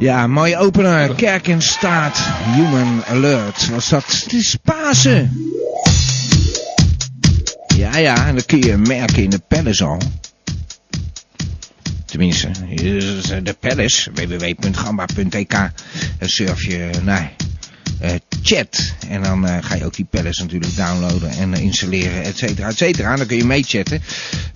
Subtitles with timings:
[0.00, 1.14] Ja, mooie opener.
[1.14, 2.18] Kerk in staat.
[2.54, 3.68] Human Alert.
[3.68, 4.04] Was dat?
[4.06, 5.50] Het is Pasen.
[7.76, 9.98] Ja, ja, en dat kun je merken in de palace al.
[12.04, 12.50] Tenminste,
[13.42, 14.10] de palace.
[14.14, 15.52] www.gamba.tk.
[16.18, 17.24] Dan surf je eh,
[18.42, 18.92] chat.
[19.08, 22.68] En dan eh, ga je ook die palace natuurlijk downloaden en eh, installeren, et cetera,
[22.68, 23.16] et cetera.
[23.16, 24.02] Dan kun je meechatten.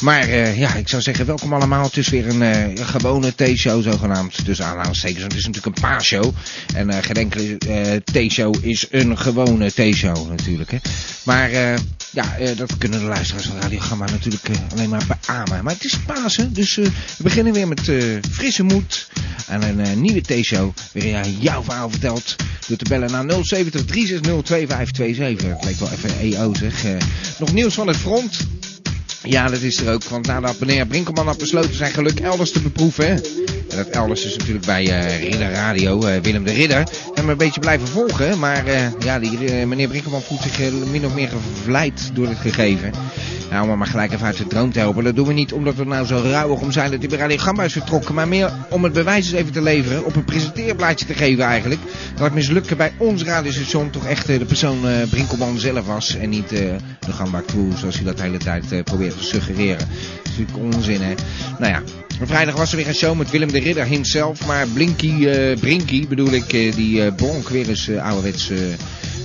[0.02, 1.84] Maar eh, ja, ik zou zeggen, welkom allemaal.
[1.84, 4.44] Het is weer een eh, gewone T-show zogenaamd.
[4.44, 6.32] Dus aanhalingstekens, het is natuurlijk een paasshow.
[6.74, 10.70] En eh, geen enkele eh, T-show is een gewone T-show natuurlijk.
[10.70, 10.78] Hè.
[11.22, 11.74] Maar eh,
[12.10, 15.64] ja, eh, dat kunnen de luisteraars van Radio Gamma natuurlijk eh, alleen maar beamen.
[15.64, 19.08] Maar het is Pasen, dus eh, we beginnen weer met eh, frisse moed
[19.48, 20.72] aan een eh, nieuwe T-show.
[20.92, 22.36] Waarin jij jouw verhaal vertelt
[22.66, 25.48] door te bellen naar 070 360 2527.
[25.48, 26.84] Dat leek wel even EO zeg.
[26.84, 26.96] Eh,
[27.38, 28.36] nog nieuws van het front.
[29.22, 30.04] Ja, dat is er ook.
[30.04, 33.22] Want nadat meneer Brinkelman had besloten zijn geluk elders te beproeven.
[33.76, 36.84] Dat elders is natuurlijk bij eh, Ridder Radio, eh, Willem de Ridder.
[37.24, 38.38] Me een beetje blijven volgen.
[38.38, 42.92] Maar eh, ja, die, meneer Brinkelman voelt zich min of meer gevleid door het gegeven.
[43.50, 45.04] Nou, om hem maar gelijk even uit de droom te helpen.
[45.04, 47.36] Dat doen we niet omdat we nou zo rauwig om zijn dat hij bij Radio
[47.36, 48.14] Gamma is vertrokken.
[48.14, 50.04] Maar meer om het bewijs eens even te leveren.
[50.04, 51.80] Op een presenteerblaadje te geven eigenlijk.
[52.14, 54.78] Dat het mislukken bij ons radiostation toch echt de persoon
[55.10, 56.16] Brinkelman zelf was.
[56.16, 56.76] En niet de
[57.10, 59.78] Gamba Crew zoals hij dat de hele tijd probeert te suggereren.
[59.78, 61.14] Dat is natuurlijk onzin hè.
[61.58, 61.82] Nou ja,
[62.22, 64.46] vrijdag was er weer een show met Willem de Ridder himself.
[64.46, 68.50] Maar Blinky, eh Brinky bedoel ik, eh, die eh bronk weer eens ouderwets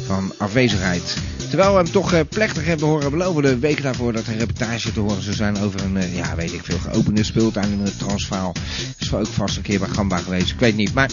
[0.05, 1.15] van afwezigheid.
[1.49, 4.91] Terwijl we hem toch plechtig hebben horen beloven de weken daarvoor dat er een reportage
[4.93, 8.53] te horen zou zijn over een, ja weet ik veel, geopende speeltuin in het Transvaal.
[8.99, 10.93] Is wel ook vast een keer bij Gamba geweest, ik weet niet.
[10.93, 11.09] Maar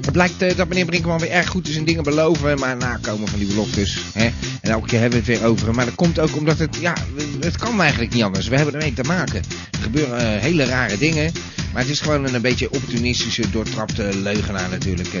[0.00, 3.28] het blijkt eh, dat meneer Brinkman weer erg goed is in dingen beloven, maar nakomen
[3.28, 3.98] van die beloftes.
[4.12, 4.24] Hè?
[4.60, 5.74] En elke keer hebben we het weer over.
[5.74, 6.94] Maar dat komt ook omdat het, ja,
[7.40, 8.48] het kan eigenlijk niet anders.
[8.48, 9.42] We hebben ermee te maken.
[9.70, 11.32] Er gebeuren eh, hele rare dingen.
[11.72, 15.14] Maar het is gewoon een, beetje opportunistische, doortrapte leugenaar natuurlijk.
[15.14, 15.20] eh.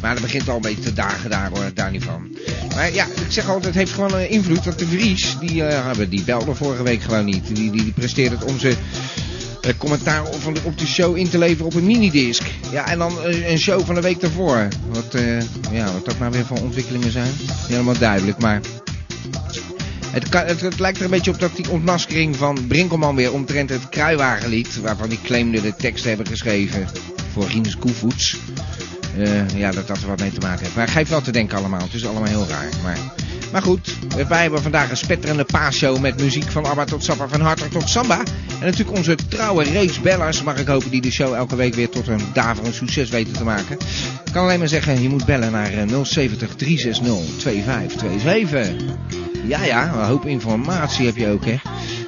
[0.00, 2.36] maar dat begint al een beetje te dagen daar hoor, daar niet van.
[2.74, 4.64] Maar ja, ik zeg altijd, het heeft gewoon invloed.
[4.64, 7.46] Want de Vries, die, hebben- die belde vorige week gewoon niet.
[7.46, 8.72] Die, die, die presteerde het om eh,
[9.78, 10.22] commentaar
[10.64, 12.42] op, de- show in te leveren op een minidisc.
[12.70, 14.68] Ja, en dan eh, een show van de week daarvoor.
[14.88, 15.40] Wat, eh,
[15.72, 17.30] ja, wat dat nou weer voor ontwikkelingen zijn.
[17.40, 18.60] Niet helemaal duidelijk, maar...
[20.10, 23.88] Het, het, lijkt er een beetje op dat die ontmaskering van Brinkelman weer omtrent het
[23.88, 26.86] kruiwagenlied, waarvan hij claimde de tekst te hebben geschreven
[27.32, 28.36] voor Rinus Koevoets.
[29.18, 30.76] Eh, ja, dat dat er wat mee te maken heeft.
[30.76, 31.80] Maar geeft wel te denken allemaal.
[31.80, 32.68] Het is allemaal heel raar.
[32.82, 32.98] Maar,
[33.54, 33.96] maar goed,
[34.28, 37.88] wij hebben vandaag een spetterende paasshow met muziek van ABBA tot Sappa, van Hartog tot
[37.88, 38.18] Samba.
[38.48, 41.88] En natuurlijk onze trouwe reeks bellers, mag ik hopen, die de show elke week weer
[41.88, 43.78] tot een daverend succes weten te maken.
[44.24, 48.96] Ik kan alleen maar zeggen, je moet bellen naar eh, 070 360 2527.
[49.46, 51.56] Ja, ja, een hoop informatie heb je ook, hè.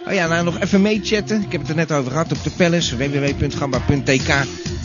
[0.06, 1.42] Oh ja, nou nog even meechatten.
[1.42, 4.34] Ik heb het er net over gehad op de palace, www.gamba.tk.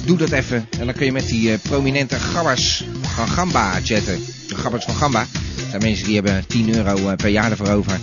[0.05, 0.67] Doe dat even.
[0.79, 4.19] En dan kun je met die eh, prominente gabbers van Gamba chatten.
[4.47, 5.25] De gabbers van Gamba.
[5.71, 7.99] Zijn mensen die hebben 10 euro eh, per jaar ervoor over.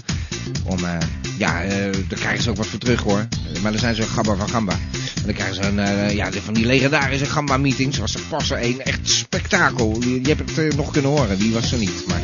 [0.65, 0.97] Om, eh,
[1.39, 3.27] ja, eh daar krijgen ze ook wat voor terug hoor.
[3.63, 4.73] Maar dan zijn ze een gabber van Gamba.
[4.73, 7.99] En dan krijgen ze een, ja, van die legendarische Gamba-meetings.
[7.99, 8.85] Was er pas één.
[8.85, 10.01] Echt spektakel.
[10.01, 11.39] Je, hebt het nog kunnen horen.
[11.39, 12.05] Wie was er niet.
[12.07, 12.21] Maar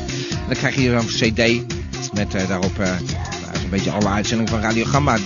[0.47, 1.75] dan krijg je dan een cd.
[2.15, 5.19] Met daarop eh, nou, beetje alle uitzendingen van Radio Gamba.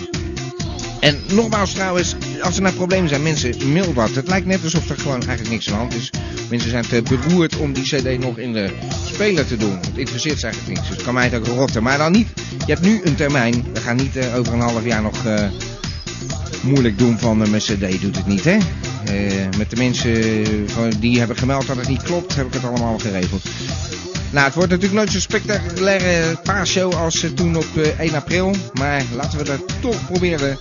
[1.00, 4.14] En nogmaals trouwens, als er nou problemen zijn, mensen, mail wat.
[4.14, 6.10] Het lijkt net alsof er gewoon eigenlijk niks aan de hand is.
[6.50, 8.70] Mensen zijn te beroerd om die cd nog in de
[9.04, 9.76] speler te doen.
[9.76, 10.88] Het interesseert ze eigenlijk niks.
[10.88, 11.82] Dus het kan mij ook rotten.
[11.82, 12.28] Maar dan niet.
[12.66, 13.64] Je hebt nu een termijn.
[13.72, 15.44] We gaan niet eh, over een half jaar nog eh,
[16.62, 18.56] moeilijk doen van eh, mijn cd doet het niet, hè.
[19.58, 23.42] Met de mensen die hebben gemeld dat het niet klopt, heb ik het allemaal geregeld.
[24.30, 28.54] Nou, het wordt natuurlijk nooit zo'n spectaculaire paasshow als toen op eh, 1 april.
[28.72, 30.58] Maar laten we dat toch proberen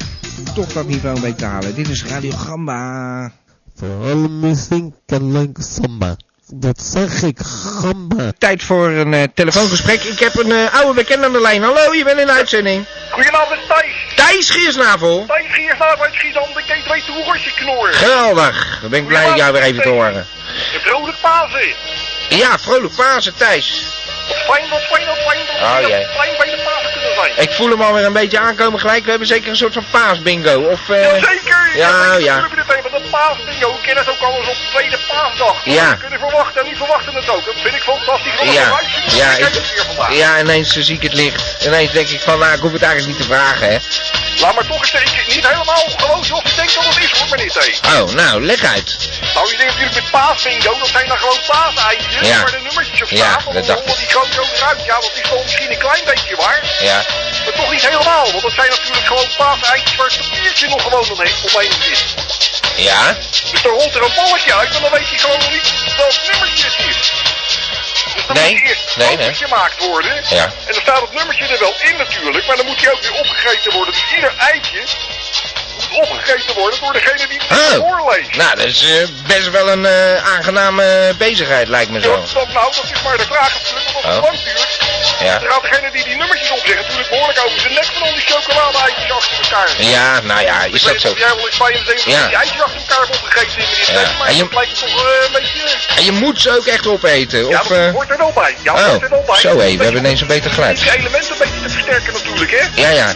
[0.54, 1.76] toch dat niveau een beetje te halen.
[1.76, 3.32] Dit is Radio Gamba.
[3.80, 6.16] Voor alle muziek en leuke samba.
[6.54, 8.32] Dat zeg ik, gamba.
[8.38, 10.04] Tijd voor een eh, telefoongesprek.
[10.04, 11.64] Ik heb een eh, oude bekende aan de lijn.
[11.64, 12.86] Hallo, je bent in de uitzending.
[13.12, 14.16] Goedenavond Thijs.
[14.16, 15.26] Thijs Giersnavel.
[15.28, 17.88] Thijs Giersnavel uit Schiedam, de keet weet hoe rosje knoor.
[17.94, 18.78] Geweldig.
[18.82, 20.28] Dan ben ik blij jou weer even te horen.
[20.80, 21.76] Vrolijk Pasen.
[22.30, 23.97] Ja, vrolijk Pasen, Thijs.
[24.28, 25.40] Wat fijn, wat fijn, wat fijn.
[25.48, 26.06] Dat Oh, jee.
[26.18, 27.32] fijn bij de Pasen kunnen zijn.
[27.38, 29.04] Ik voel hem alweer een beetje aankomen gelijk.
[29.04, 30.60] We hebben zeker een soort van paasbingo.
[30.60, 31.72] Of, eh, Jazeker!
[31.76, 32.36] ja, ja.
[32.36, 33.72] We hebben het even, dat paasdingo.
[33.74, 35.56] We kennen het ook al eens op de tweede paasdag.
[35.64, 35.90] Ja.
[35.92, 37.46] We kunnen verwachten en niet verwachten het ook.
[37.46, 38.36] Dat vind ik fantastisch.
[38.40, 41.66] Wat Ja, ja, ik- ja, ineens zie ik het licht.
[41.66, 43.78] Ineens denk ik van, nou, ik hoef het eigenlijk niet te vragen, hè.
[44.40, 45.12] Laat maar toch eens.
[45.36, 47.80] Niet helemaal gewoon zoals ik denk dat het is hoor, meneer T.
[47.86, 48.98] Oh, nou, leg uit.
[49.34, 52.28] Nou, je denkt natuurlijk met paasbingo, dat zijn dan gewoon paaseitjes.
[52.28, 52.38] Ja.
[52.42, 53.54] Waar de nummertjes op Ja, staan.
[53.54, 54.86] dat dan dacht die gewoon zo eruit.
[54.86, 56.64] Ja, dat is wel misschien een klein beetje waar.
[56.82, 57.06] Ja.
[57.44, 58.32] Maar toch niet helemaal.
[58.32, 62.06] Want dat zijn natuurlijk gewoon paaseitjes waar het papiertje nog gewoon omheen, zit.
[62.76, 63.18] Ja?
[63.52, 66.14] Dus dan rolt er een balletje uit en dan weet je gewoon nog niet welk
[66.32, 67.12] nummertje is.
[68.14, 69.34] Dus dan Nee, moet eerst nee, nee.
[69.34, 70.24] gemaakt worden.
[70.30, 70.44] Ja.
[70.44, 73.14] En dan staat het nummertje er wel in natuurlijk, maar dan moet hij ook weer
[73.20, 73.94] opgegeten worden.
[73.94, 74.84] Dus ieder eitje
[75.90, 77.88] moet opgegeten worden door degene die het Oh.
[77.90, 78.36] voorleest.
[78.36, 82.12] Nou, dat is eh, best wel een eh, aangename bezigheid, lijkt me Ja, zo.
[82.12, 84.22] dat, dat- nou, dat is maar de vraag natuurlijk, als het Oh.
[84.24, 84.78] lang duurt,
[85.20, 85.40] Ja.
[85.50, 89.12] gaat degene die die nummertjes opzegt natuurlijk behoorlijk over zijn nek van al die chocolade-eitjes
[89.12, 89.70] achter elkaar.
[89.78, 91.14] Ja, nou ja, is dat zo.
[91.18, 92.28] jij wel eens bij Ja.
[92.28, 94.10] die eitjes achter elkaar hebt opgegeten in meneer Ja.
[94.10, 95.60] T, maar En je- dat lijkt me toch eh, een beetje...
[95.96, 97.68] En je moet ze ook echt opeten, Ja, of...
[97.68, 98.56] dat eh, hoort er wel bij.
[98.64, 99.40] Ja, oh, hoort er wel bij.
[99.40, 100.78] zo, hé, we hebben ineens een beter geluid.
[100.80, 102.82] Die elementen een beetje te versterken natuurlijk, hè?
[102.82, 103.14] Ja, ja.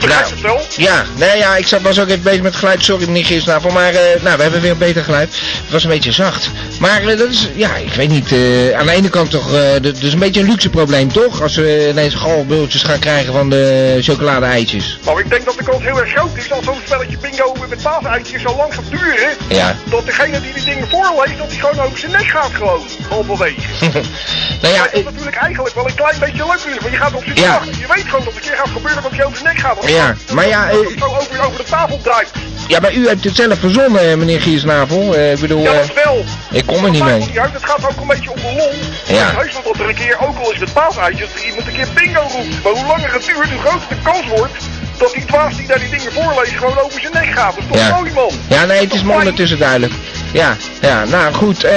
[0.00, 0.12] Nou.
[0.30, 0.60] het wel.
[0.76, 2.84] Ja, nee, ja, ik zat, was ook even bezig met geluid.
[2.84, 3.70] Sorry, meneer Gisnavel.
[3.70, 5.28] Maar eh, nou, we hebben weer een beter geluid.
[5.62, 6.50] Het was een beetje zacht.
[6.80, 8.32] Maar eh, dat is, ja, ik weet niet.
[8.32, 9.50] eh, aan de ene kant toch,
[9.82, 11.42] dat is een beetje een luxe probleem, toch?
[11.42, 14.98] Als we ineens galbultjes gaan krijgen van de chocolade-eitjes.
[15.04, 17.82] Nou, ik denk dat de kans heel erg groot is als zo'n spelletje bingo met
[17.82, 19.28] paaseitjes zo lang gaat duren.
[19.48, 19.76] Ja.
[19.84, 22.80] Dat degene die die dingen voorleest, dat die gewoon over zijn nek gaat gewoon.
[23.08, 23.60] Halverwege.
[24.62, 26.80] nou ja, Maar dat is natuurlijk eigenlijk wel een klein beetje leuk natuurlijk.
[26.82, 27.50] Want je gaat op z'n Ja.
[27.52, 27.72] wachten.
[27.78, 29.76] Je weet gewoon dat het een keer gaat gebeuren dat je over zijn nek gaat.
[29.76, 32.30] Want Ja, maar ja, dat eh, het zo over, over de tafel draait.
[32.68, 35.14] ja, maar u hebt het zelf verzonnen, eh, meneer Giersnavel.
[35.14, 36.24] Eh, ik bedoel, Ja, dat wel.
[36.50, 37.18] ik kom er niet mee.
[37.18, 37.52] niet uit.
[37.52, 38.72] Het gaat ook een beetje om de lol.
[39.16, 39.34] Ja.
[39.42, 41.88] Weet wel dat er een keer, ook al is het paaseitjes, dat iemand een keer
[41.94, 42.62] bingo roept.
[42.62, 44.52] Maar hoe langer het duurt, hoe groter de kans wordt
[44.98, 47.54] dat die dwaas die daar die dingen voorleest gewoon over zijn nek gaat.
[47.54, 47.94] Dat is toch Ja.
[47.96, 48.30] mooi, man?
[48.48, 49.92] Ja, nee, het is me ondertussen duidelijk.
[50.32, 51.64] Ja, ja, nou goed.
[51.64, 51.72] eh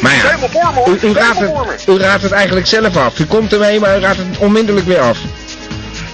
[0.00, 3.18] maar Het is ja, u, Het u, raadt het, u raadt het eigenlijk zelf af.
[3.18, 5.18] U komt ermee, maar u raadt het onmiddellijk weer af.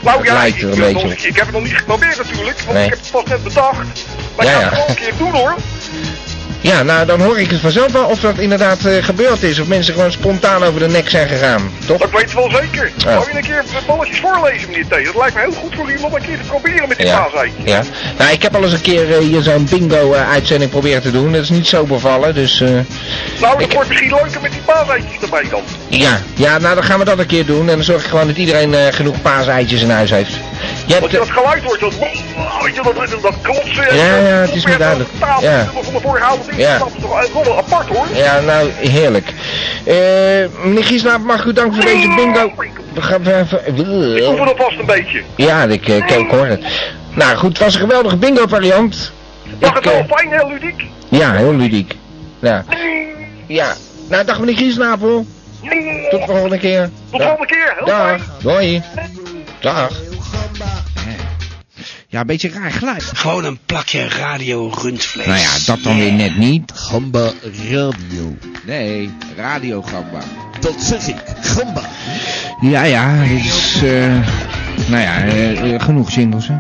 [0.01, 2.85] Nou ja, ik, een ik, nog- heb het nog niet geprobeerd natuurlijk, want Nee.
[2.85, 4.07] ik heb het pas net bedacht.
[4.37, 5.55] Maar ik ga het gewoon een keer doen hoor.
[6.63, 9.59] Ja, nou dan hoor ik het vanzelf wel of dat inderdaad eh, gebeurd is.
[9.59, 11.71] Of mensen gewoon spontaan over de nek zijn gegaan.
[11.87, 11.99] Toch?
[11.99, 12.91] Dat weet je wel zeker.
[13.07, 13.13] Oh.
[13.13, 15.05] Zou je een keer balletjes voorlezen, meneer T?
[15.05, 17.19] Dat lijkt me heel goed voor iemand een keer te proberen met die Ja.
[17.21, 17.65] paaseitjes.
[17.65, 17.83] ja.
[18.19, 21.33] Nou, ik heb al eens een keer eh, hier zo'n bingo-uitzending proberen te doen.
[21.33, 22.61] Dat is niet zo bevallen, dus...
[22.61, 22.85] eh, Nou,
[23.41, 25.63] dat Ik- wordt misschien leuker met die paaseitjes erbij dan.
[25.89, 26.21] ja.
[26.35, 27.69] ja, nou dan gaan we dat een keer doen.
[27.69, 30.33] En dan zorg ik gewoon dat iedereen eh, genoeg paaseitjes in huis heeft.
[30.87, 31.01] Je hebt...
[31.01, 31.95] Want je dat geluid hoort, dat,
[32.63, 33.97] weet je, dat, dat, klotsen.
[33.97, 35.09] Ja, ja, het is me duidelijk.
[35.19, 35.67] Tafel, Ja.
[35.83, 36.79] van de vorige avond Ja.
[36.79, 36.89] dat
[37.23, 38.07] is toch wel apart hoor.
[38.15, 39.27] Ja, nou, heerlijk.
[39.85, 39.95] Eh,
[40.65, 42.53] meneer Giesnaap, mag u dank voor deze bingo.
[42.95, 43.67] We gaan even...
[44.17, 45.23] Ik oefen dat vast een beetje.
[45.37, 46.65] Ja, ik, eh, ik, ik hoor het.
[47.15, 49.13] Nou goed, het was een geweldige bingo variant.
[49.61, 50.83] Mag het wel eh, fijn, heel ludiek.
[51.09, 51.97] ja, heel ludiek.
[52.39, 52.65] Ja.
[53.47, 53.75] ja.
[54.09, 55.27] Nou, dag meneer Giesnapel.
[56.11, 56.91] Tot de volgende keer.
[57.11, 57.75] Tot de volgende keer.
[57.77, 58.23] Heel Dag.
[58.43, 58.83] Doei.
[59.61, 59.91] Dag.
[62.11, 63.03] Ja, een beetje raar geluid.
[63.15, 65.27] Gewoon een plakje radio rundvlees.
[65.27, 66.73] Nou ja, dat dan weer net niet.
[66.75, 67.31] Gamba
[67.71, 68.37] Radio.
[68.67, 70.19] Nee, radiogamba.
[70.61, 71.17] Dat zeg ik.
[71.41, 71.83] Gamba.
[72.61, 73.83] Ja, ja, het is...
[73.83, 76.55] eh nou ja, eh, eh, genoeg jingles, hè.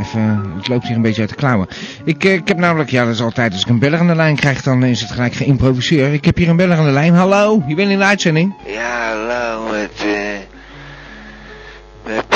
[0.00, 1.68] Even, het loopt hier een beetje uit de klauwen.
[2.04, 4.14] Ik, eh, ik heb namelijk, ja, dat is altijd, als ik een beller aan de
[4.14, 6.12] lijn krijg, dan is het gelijk geïmproviseerd.
[6.12, 7.14] Ik heb hier een beller aan de lijn.
[7.14, 8.54] Hallo, je bent in de uitzending.
[8.66, 10.53] Ja, hallo, met, eh...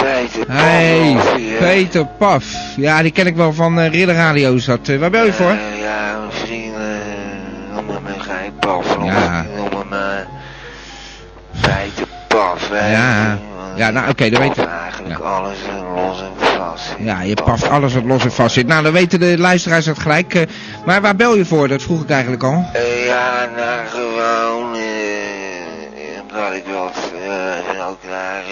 [0.02, 1.58] Peter Hey, hier.
[1.58, 2.44] Peter Paf.
[2.76, 4.88] Ja, die ken ik wel van uh, Ridder Radio dat.
[4.88, 5.50] Eh, waar bel je voor?
[5.50, 9.04] Eh, ja, mijn vrienden eh, noemen me geen Pavlov.
[9.06, 9.44] Ja.
[9.56, 10.24] Noemen me...
[11.60, 12.90] Peter Paf, hè.
[12.92, 13.38] Ja.
[13.76, 15.24] Ja, nou, oké, dan paf weet je- eigenlijk ja.
[15.24, 16.94] alles eh, los en vast.
[16.98, 18.66] Ja, je paft alles wat los en vast zit.
[18.66, 20.34] Nou, dan weten de luisteraars dat gelijk.
[20.34, 20.42] eh,
[20.84, 21.68] maar waar bel je voor?
[21.68, 22.64] Dat vroeg ik eigenlijk al.
[22.72, 24.80] Eh, ja, nou gewoon, eh,
[26.22, 26.90] omdat ik wel
[27.76, 28.42] eh, ook naar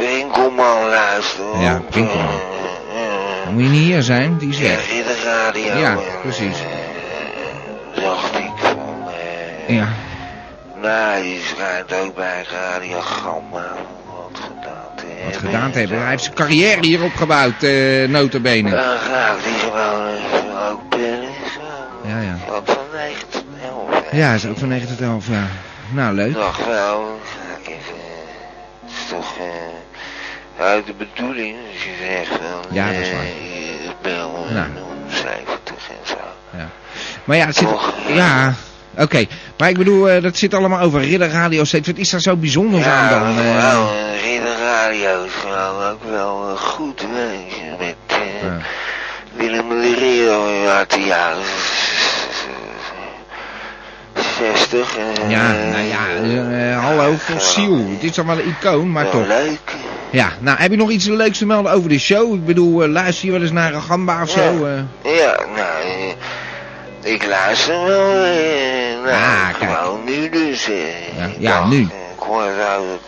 [0.00, 1.44] eh, Winkelman luister.
[1.60, 2.24] Ja, want, Winkelman.
[2.28, 4.76] eh, eh, Dan moet je niet hier zijn, die is Ja, in
[5.06, 5.76] de radio.
[5.78, 6.58] Ja, precies.
[6.60, 9.08] eh, dacht ik van,
[9.66, 9.88] eh, Ja.
[10.80, 13.66] nou, je schijnt ook bij Radio Gamma
[14.06, 15.50] wat gedaan te Wat hebben.
[15.50, 15.98] gedaan te hebben.
[16.00, 18.70] Hij heeft zijn carrière hier opgebouwd, eh notabene.
[18.70, 20.08] Dan ga ik die gewoon
[20.70, 20.80] ook.
[21.54, 22.08] Zo.
[22.08, 22.36] Ja, ja.
[22.54, 24.04] Ook van 9 tot 11.
[24.10, 24.16] hè.
[24.16, 25.46] Ja, hij is ook van 9 tot 11, ja.
[25.92, 26.34] Nou, leuk.
[26.34, 29.44] Dacht wel, ga ik even, eh, het is toch eh,
[30.60, 33.24] uit de bedoeling als je zegt van, Ja, dat is eh, waar.
[33.24, 34.66] je bel eh, Nou.
[35.08, 36.14] 70 en zo.
[37.24, 37.68] Maar ja, het zit...
[37.68, 37.92] Toch?
[38.08, 38.54] Ja,
[38.98, 39.24] oké.
[39.58, 41.86] Maar ik bedoel, eh, dat zit allemaal over Ridder Radio steeds.
[41.86, 43.38] Wat is daar zo bijzonders aan dan?
[43.44, 43.54] eh?
[43.62, 43.88] nou,
[44.22, 47.02] Ridder radio is gewoon ook wel eh, goed
[47.78, 48.58] met eh, Ja.
[49.36, 51.42] Willem de Ridder uit de jaren
[54.38, 54.96] 60.
[54.96, 57.76] eh, Ja, nou ja, eh, eh, hallo, fossiel.
[57.92, 59.26] Het is toch wel een icoon, maar wel toch.
[59.26, 59.72] leuk.
[60.12, 62.34] Ja, nou, heb je nog iets leuks te melden over de show?
[62.34, 64.40] Ik bedoel, eh, luister je wel eens naar een gamba of zo?
[64.66, 65.16] eh?
[65.16, 65.82] Ja, nou,
[67.02, 68.12] eh, ik luister wel,
[69.02, 69.70] nou, Ah, kijk.
[69.72, 70.66] gewoon nu dus.
[71.16, 71.80] Ja, ik ja, nu.
[71.80, 71.88] Ik
[72.26, 72.98] hoor het uit de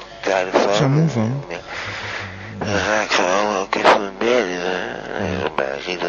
[0.50, 0.74] telefoon.
[0.74, 1.44] Zo moe van.
[1.48, 1.56] Ja.
[2.64, 4.02] Dan ga ik gewoon ook even
[5.84, 6.08] zitten,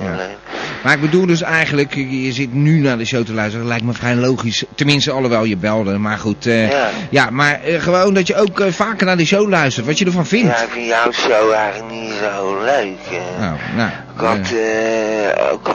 [0.00, 0.36] alleen.
[0.82, 3.60] Maar ik bedoel dus eigenlijk, je zit nu naar de show te luisteren.
[3.60, 4.64] Dat lijkt me vrij logisch.
[4.74, 5.98] Tenminste, alhoewel je belde.
[5.98, 6.90] Maar goed, eh, Ja.
[7.10, 9.86] ja, maar eh, gewoon dat je ook eh, vaker naar de show luistert.
[9.86, 10.46] Wat je ervan vindt.
[10.46, 13.20] Ja, ik vind jouw show eigenlijk niet zo leuk.
[13.38, 13.90] Nou, nou.
[14.20, 15.68] Ik had eh, eh, ook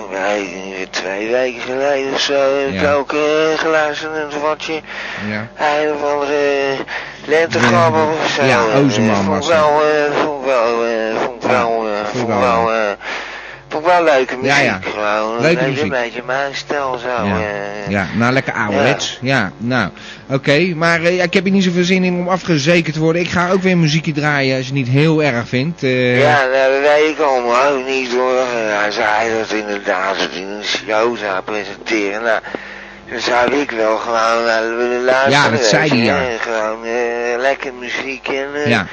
[0.89, 2.93] twee weken geleden of zo, heb ik Ja.
[2.93, 3.19] ook eh,
[3.57, 4.81] geluisterd naar wat je
[5.29, 5.47] ja.
[5.59, 6.33] Een of andere
[8.23, 8.43] of zo.
[8.43, 9.81] Ja, eh, Ozeman vond ik was wel,
[10.23, 10.67] vond ik wel,
[11.25, 12.71] vond ik wel, vond vond ik ik wel,
[13.75, 14.79] eh, ik wel leuke muziek Ja, ja.
[14.83, 15.41] gewoon.
[15.41, 15.83] Leuke Een beetje- muziek.
[15.83, 17.25] Een beetje mijn stijl zo.
[17.25, 17.37] Ja.
[17.39, 17.89] eh.
[17.91, 19.17] ja, nou lekker ouderwets.
[19.21, 19.89] Ja, nou,
[20.29, 20.73] oké.
[20.75, 23.21] Maar eh, ik heb hier niet zoveel zin in om afgezekerd te worden.
[23.21, 25.83] Ik ga ook weer muziekje draaien als je het niet heel erg vindt.
[25.83, 26.19] eh.
[26.21, 28.37] Ja, nou, dat weet ik allemaal ook niet hoor.
[28.37, 32.23] Eh, Hij zei dat inderdaad dat hij een show zou presenteren.
[32.23, 32.39] Nou,
[33.09, 35.31] dan zou ik wel gewoon naar willen luisteren.
[35.43, 36.19] Ja, dat zei hij, ja.
[36.39, 38.85] Gewoon eh, lekker muziek en eh, Ja.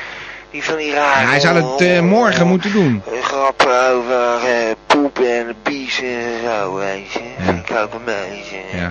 [0.53, 1.21] Die van die rare...
[1.25, 3.03] Ja, hij zou het eh, morgen moeten doen.
[3.07, 7.21] Eh, Grappen over eh, poepen en piezen en zo, weet je.
[7.47, 7.53] Ja.
[7.53, 8.57] Ik ook een beetje.
[8.73, 8.91] Ja.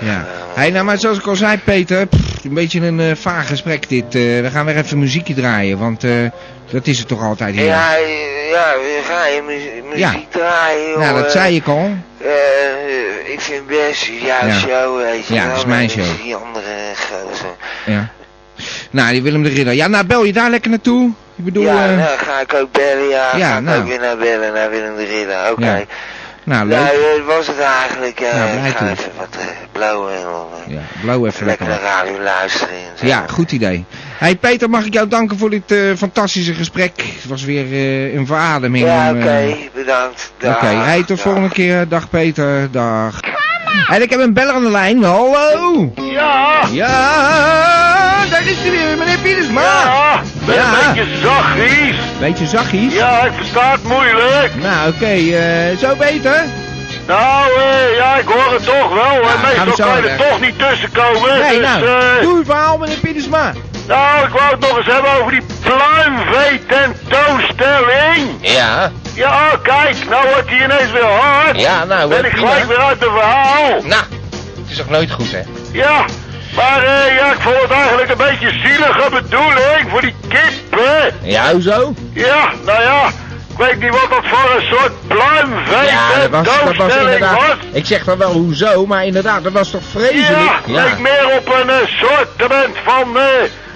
[0.00, 0.26] Ja.
[0.54, 3.88] Hey, nou, maar zoals ik al zei, Peter, pff, een beetje een eh, vaag gesprek
[3.88, 4.04] dit.
[4.04, 6.10] Eh, we gaan weer even muziekje draaien, want eh,
[6.70, 7.64] dat is het toch altijd hier.
[7.64, 10.10] Ja, eh, ja, we gaan je mu- Ja.
[10.10, 10.98] muziek draaien, joh.
[10.98, 11.30] Nou, dat eh.
[11.30, 11.90] zei ik al.
[12.20, 14.54] Eh, ik vind best jouw Ja.
[14.58, 16.04] show, weet je Ja, dat is mijn show.
[16.22, 17.54] Die andere gozer.
[17.86, 18.08] Ja.
[18.90, 19.72] Nou, die Willem de Ridder.
[19.74, 21.10] Ja, nou, bel je daar lekker naartoe?
[21.36, 23.36] Ik bedoel, ja, eh, nou ga ik ook bellen, ja.
[23.36, 23.80] Ja, ga ik nou.
[23.80, 25.50] ook weer naar bellen, naar Willem de Ridder.
[25.50, 25.64] Oké.
[25.64, 25.72] Ja.
[25.72, 25.84] nou,
[26.44, 26.78] Nou, leuk.
[26.78, 28.18] eh, dat was het eigenlijk.
[28.20, 28.88] Ja, Nou, blij ik ga toe.
[28.88, 30.26] even wat uh, en
[30.68, 31.84] eh, Ja, blauw even lekker lekker.
[31.86, 32.74] naar radio luisteren.
[33.02, 33.84] Ja, goed idee.
[34.18, 36.92] Hey Peter, mag ik jou danken voor dit eh, fantastische gesprek.
[36.96, 38.84] Het was weer eh, een verademing.
[38.84, 40.32] Ja, oké, eh, bedankt.
[40.44, 41.20] Oké, hey, tot dag.
[41.20, 41.88] volgende keer.
[41.88, 43.20] Dag Peter, dag.
[43.88, 45.02] En ik heb een beller aan de lijn.
[45.04, 45.92] Hallo!
[46.12, 49.60] Ja, Ja, daar is hij weer, meneer Pietersma.
[49.62, 50.62] ja, ben Ja.
[50.64, 51.96] een beetje zachtjes.
[52.18, 52.94] Beetje zachtjes.
[52.94, 54.50] Ja, ik versta het moeilijk.
[54.62, 56.44] Nou, oké, eh, zo beter?
[57.06, 59.12] Nou, eh, ja, ik hoor het toch wel.
[59.14, 61.38] Ja, en gaan we meestal zo kan je er toch niet tussenkomen.
[61.40, 63.52] Nee, dus, nou, eh, doe uw verhaal, meneer Pietersma.
[63.88, 68.28] nou, ik wou het nog eens hebben over die pluimvee tentoonstelling.
[68.40, 71.60] Ja, Ja, kijk, nou wordt hij ineens weer hard.
[71.60, 73.68] ja, nou, Ben ik gelijk weer uit de verhaal.
[73.82, 74.02] Nou,
[74.60, 75.40] het is toch nooit goed, hè?
[75.72, 76.04] Ja,
[76.56, 81.18] maar eh, ja, ik vond het eigenlijk een beetje zielige bedoeling voor die kippen.
[81.22, 81.94] Ja, hoezo?
[82.12, 83.06] Ja, nou ja,
[83.50, 87.12] ik weet niet wat dat voor een soort pluimvee Ja, dat was, dat was tentoonstelling
[87.12, 87.36] inderdaad...
[87.36, 87.56] was.
[87.72, 90.60] Ik zeg dan wel hoezo, maar inderdaad, dat was toch vreselijk?
[90.66, 93.24] Ja, leek meer op een uh, sortiment van eh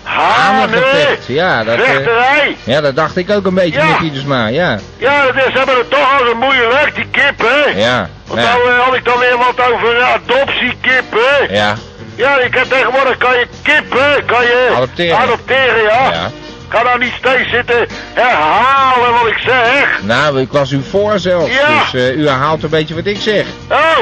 [0.04, 0.60] hanen.
[0.60, 1.74] Hanengevecht, ja, dat...
[1.78, 2.56] eh, Vechterij.
[2.64, 3.84] ja, dat dacht ik ook een beetje, Ja.
[3.84, 4.78] meneer Pietersma, ja.
[4.98, 7.76] Ja, dat is, ze hebben het toch al zo moeilijk, die kippen.
[7.76, 11.20] Ja, Want ja, nou eh, had ik dan weer wat over eh, adoptiekippen.
[11.54, 11.74] ja,
[12.16, 15.18] Ja, ik heb tegenwoordig kan je kippen, kan je Adopteren.
[15.18, 16.10] adopteren, ja.
[16.12, 16.30] ja.
[16.68, 19.98] Ga nou niet steeds zitten herhalen wat ik zeg.
[20.02, 21.68] Nou, ik was u voor zelfs, Ja.
[21.78, 23.44] dus eh, u herhaalt een beetje wat ik zeg.
[23.70, 23.98] Oh,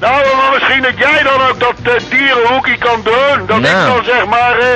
[0.00, 3.46] nou, maar misschien dat jij dan ook dat eh, dierenhoekje kan doen.
[3.46, 3.88] Dat Nou.
[3.88, 4.66] ik dan zeg maar, eh,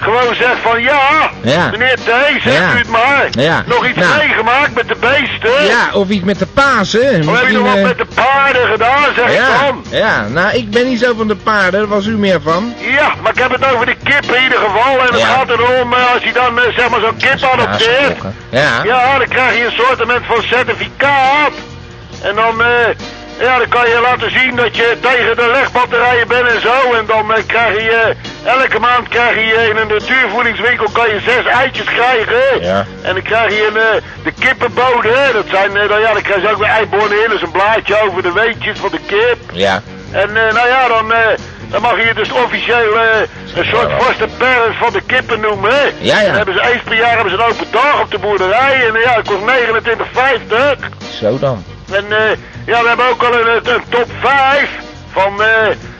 [0.00, 1.68] gewoon zeg van ja, Ja.
[1.70, 2.04] meneer T,
[2.42, 2.72] zegt Ja.
[2.74, 3.28] u het maar.
[3.30, 3.62] Ja.
[3.66, 4.16] Nog iets Nou.
[4.18, 5.64] meegemaakt met de beesten?
[5.66, 7.28] Ja, of iets met de Pasen.
[7.28, 9.84] Of heb je nog wat eh, met de paarden gedaan, zeg ik ja, dan?
[9.90, 12.74] ja, nou, ik ben niet zo van de paarden, daar was u meer van.
[12.78, 14.98] Ja, maar ik heb het over de kip in ieder geval.
[15.00, 18.18] En het gaat erom, eh, als je dan eh, zeg maar zo'n kip adopteert.
[18.50, 21.52] Ja, Ja, dan krijg je een soortement van certificaat.
[22.22, 22.62] En dan,
[23.40, 26.92] ja, dan kan je laten zien dat je tegen de legbatterijen bent en zo.
[26.92, 31.20] En dan eh, krijg je, eh, elke maand krijg je in een natuurvoedingswinkel kan je
[31.20, 32.60] zes eitjes krijgen.
[32.60, 32.86] Ja.
[33.02, 35.32] En dan krijg je een, eh, de kippenbode, hè.
[35.32, 37.28] dat zijn, dan, ja, dan krijg je ook weer eibonen in.
[37.28, 39.38] Dat is een blaadje over de weetjes van de kip.
[39.52, 39.82] ja,
[40.12, 41.18] En eh, nou ja, dan, eh,
[41.70, 43.20] dan mag je dus officieel eh,
[43.54, 45.70] een soort vaste parent van de kippen noemen.
[45.70, 45.82] Hè?
[45.82, 46.26] Ja, ja.
[46.26, 48.86] Dan hebben ze eens per jaar hebben ze een open dag op de boerderij.
[48.86, 50.88] En ja, dat kost 29,50.
[51.20, 51.64] zo dan.
[51.92, 52.36] En eh,
[52.70, 54.68] ja, we hebben ook al een, een top 5
[55.12, 55.48] van eh,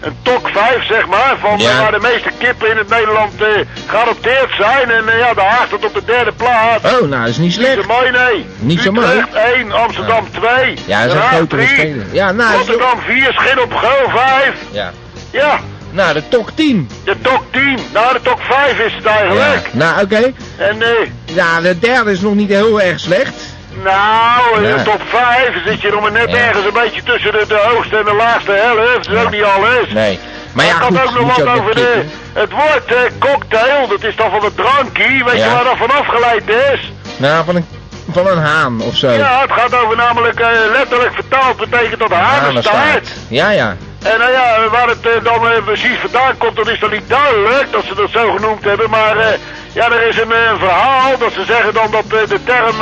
[0.01, 1.35] een top 5 zeg maar.
[1.41, 1.71] Van Ja.
[1.71, 3.47] eh, waar de meeste kippen in het Nederland eh,
[3.87, 4.91] geadopteerd zijn.
[4.91, 6.85] En eh, ja, de Haag staat op de derde plaats.
[6.85, 7.75] Oh, nou, dat is niet Niet slecht.
[7.83, 8.47] zo mooi, nee.
[8.59, 9.07] Niet zo mooi.
[9.07, 10.75] Utrecht 1, Amsterdam 2.
[10.87, 12.09] Ja, dat zijn grotere 3, steden.
[12.13, 14.55] Ja, nou, Rotterdam 4, Schijn op Geul 5.
[14.71, 14.93] Ja,
[15.31, 15.59] Ja,
[15.91, 16.91] Nou, de TOC 10.
[17.05, 17.79] De TOC 10.
[17.93, 19.69] Nou, de TOC 5 is het eigenlijk.
[19.73, 20.33] Nou, oké.
[20.57, 20.89] En eh,
[21.25, 23.35] Ja, de derde is nog niet heel erg slecht.
[23.85, 26.37] Nou, in de top 5 zit je nog maar net Ja.
[26.37, 29.05] ergens een beetje tussen de, de hoogste en de laagste helft.
[29.07, 29.93] Dat is ook niet alles.
[29.93, 30.19] Nee.
[30.53, 33.89] Maar ja, goed, had ook nog wat over de, het woord eh, cocktail.
[33.89, 35.25] Dat is dan van het drankie.
[35.25, 35.45] Weet Ja.
[35.45, 36.93] je waar dat van afgeleid is?
[37.17, 37.67] Nou, van een,
[38.13, 39.11] van een haan of zo.
[39.11, 42.67] Ja, het gaat over namelijk eh, letterlijk vertaald betekent dat hanenstaart.
[42.77, 43.09] Hanenstaart.
[43.29, 43.77] Ja, ja.
[44.03, 47.09] En nou ja, waar het eh, dan eh, precies vandaan komt, dat is dan niet
[47.09, 48.91] duidelijk dat ze dat zo genoemd hebben.
[48.91, 49.39] Maar eh,
[49.73, 52.75] ja, er is een, verhaal dat ze zeggen dan dat de term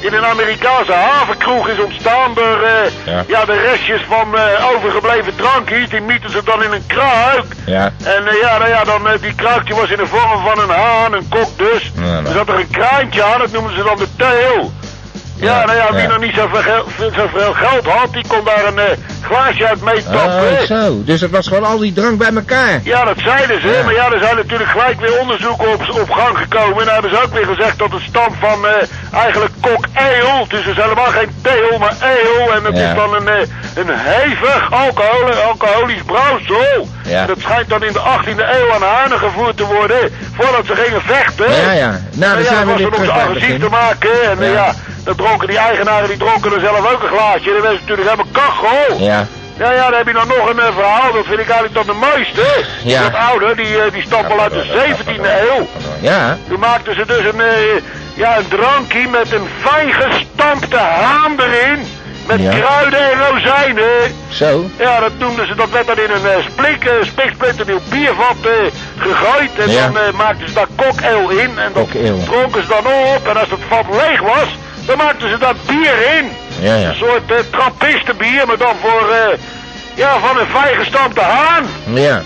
[0.00, 2.58] in een Amerikaanse havenkroeg is ontstaan door
[3.04, 3.24] Ja.
[3.26, 3.44] ja.
[3.44, 4.36] de restjes van
[4.74, 5.88] overgebleven drankjes.
[5.88, 7.44] Die mieten ze dan in een kruik.
[7.66, 7.92] Ja.
[8.04, 11.28] En ja, nou ja, dan, die kruikje was in de vorm van een haan, een
[11.28, 11.92] kok dus.
[11.94, 12.26] Ja, nou.
[12.26, 14.72] Er zat er een kraantje aan, dat noemden ze dan de teel.
[15.42, 16.84] Ja, nou ja, wie nog niet zoveel,
[17.16, 18.84] zoveel geld had, die kon daar een eh,
[19.22, 20.50] glaasje uit mee tappen.
[20.52, 21.02] Oh, zo.
[21.04, 22.80] Dus het was gewoon al die drank bij elkaar.
[22.82, 23.82] Ja, dat zeiden ze, Ja.
[23.84, 26.78] maar ja, er zijn natuurlijk gelijk weer onderzoeken op, op gang gekomen.
[26.78, 28.72] En daar hebben ze ook weer gezegd dat het stamt van eh,
[29.22, 30.44] eigenlijk kok ale.
[30.48, 32.52] Dus het is helemaal geen teel, maar ale.
[32.56, 32.88] En het Ja.
[32.88, 36.88] is dan een, eh, een hevig alcohol, alcoholisch brouwsel.
[37.04, 37.26] Ja.
[37.26, 41.02] Dat schijnt dan in de 18e eeuw aan hanen gevoerd te worden, voordat ze gingen
[41.02, 41.52] vechten.
[41.52, 42.00] Ja, ja.
[42.12, 44.10] Nou, dan ja, zijn we was weer terug ze bij te maken.
[44.38, 44.72] En Ja.
[45.04, 47.50] Dan dronken die eigenaren, die dronken er zelf ook een glaasje.
[47.52, 48.98] Werden ze natuurlijk helemaal kachel.
[48.98, 49.26] Ja.
[49.56, 51.86] Ja, ja, dan heb je dan nog een eh, verhaal, dat vind ik eigenlijk dan
[51.86, 52.64] de mooiste.
[52.84, 53.02] Ja.
[53.02, 55.66] Dat oude, die, eh, die stamt al uit de 17e eeuw.
[56.00, 56.38] Ja.
[56.48, 57.82] Toen maakten ze dus een, eh,
[58.14, 61.86] ja, een drankje met een fijn gestampte haan erin.
[62.26, 62.50] Met Ja.
[62.50, 64.14] kruiden en rozijnen.
[64.28, 64.64] Zo.
[64.78, 68.50] Ja, dat noemden ze, dat werd dan in een splik, eh, spiksplinternieuw biervat eh,
[68.98, 69.50] gegooid.
[69.58, 69.88] En Ja.
[69.88, 71.58] dan maakten ze daar kokeel in.
[71.58, 71.90] En dat
[72.24, 73.28] dronken ze dan op.
[73.28, 74.48] En als het vat leeg was,
[74.86, 76.30] dan maakten ze daar bier in.
[76.66, 76.88] Ja, ja.
[76.88, 79.38] Een soort eh, trappistenbier, maar dan voor, eh,
[79.94, 81.64] ja, van een fijn gestampte haan.
[81.94, 82.22] Ja.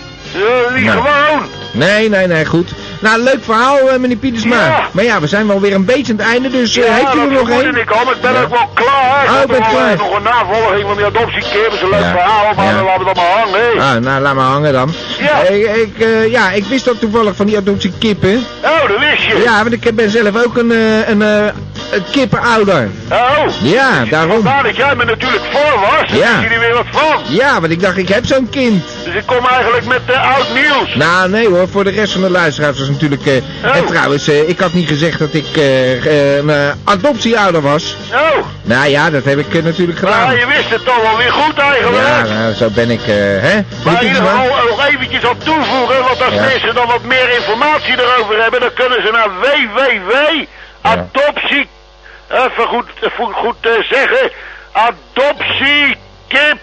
[0.75, 0.97] Niet Nou.
[1.07, 1.43] gewoon.
[1.73, 2.71] Nee, nee, nee, goed.
[3.01, 4.57] Nou, leuk verhaal, eh, meneer Pietersma.
[4.67, 4.89] Ja.
[4.93, 7.21] Maar ja, we zijn wel weer een beetje aan het einde, dus ja, heeft u
[7.21, 7.77] er dat nog één?
[7.77, 8.43] ik al, ik ben Ja.
[8.43, 9.25] ook wel klaar.
[9.25, 9.97] Ik Oh, bent nog, klaar.
[9.97, 11.65] nog een navolging van die adoptiekip.
[11.65, 13.81] Dat is een leuk verhaal, maar dan laten we dat maar hangen.
[13.97, 14.95] Ah, nou, laat maar hangen dan.
[15.19, 15.39] Ja.
[15.43, 18.45] Ik, ik, ja, ik wist ook toevallig van die adoptiekippen.
[18.65, 19.41] Oh, dat wist je.
[19.45, 20.71] Ja, want ik ben zelf ook een,
[21.11, 21.53] een,
[21.93, 22.91] een kippenouder.
[23.11, 23.39] Oh.
[23.63, 24.43] Ja, daarom.
[24.43, 26.11] Vandaar dat jij me natuurlijk voor was.
[26.19, 26.43] Ja.
[26.43, 27.23] er weer wat van.
[27.29, 28.85] Ja, want ik dacht, ik heb zo'n kind.
[29.05, 30.95] Dus ik kom eigenlijk met eh, oud nieuws.
[30.95, 33.27] Nou, nee hoor, voor de rest van de luisteraars was natuurlijk...
[33.27, 33.77] eh Oh.
[33.77, 36.51] En trouwens, eh, ik had niet gezegd dat ik een
[36.85, 37.97] adoptieouder was.
[38.13, 38.37] Oh.
[38.63, 40.27] Nou ja, dat heb ik natuurlijk gedaan.
[40.27, 42.07] Nou, je wist het toch wel weer goed eigenlijk.
[42.07, 43.61] Ja, nou, zo ben ik, eh, hè?
[43.85, 46.41] Maar in ieder geval nog eventjes op toevoegen, want als Ja.
[46.43, 51.69] mensen dan wat meer informatie erover hebben, dan kunnen ze naar www.adoptie,
[52.31, 52.87] even goed,
[53.17, 54.31] goed, goed eh, zeggen,
[54.73, 56.59] adoptiekip,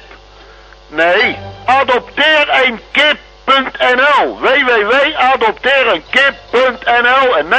[0.87, 7.49] nee, adopteer1kip.nl www.adopteerenkip.nl en 29,50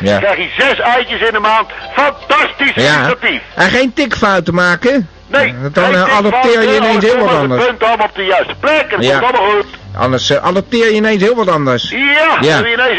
[0.00, 0.18] Ja.
[0.18, 1.68] krijg je zes eitjes in de maand.
[1.94, 2.94] Fantastisch Ja.
[2.96, 3.42] initiatief.
[3.54, 5.08] En geen tikfouten maken.
[5.26, 7.60] Nee, Dan eh, adopteer je ineens heel wat komt anders.
[7.62, 9.18] Het punt allemaal op de juiste plek en het Ja.
[9.18, 9.66] komt allemaal goed.
[9.98, 11.90] Anders eh, adopteer je ineens heel wat anders.
[11.90, 11.98] Ja,
[12.40, 12.56] Ja.
[12.56, 12.98] heb je ineens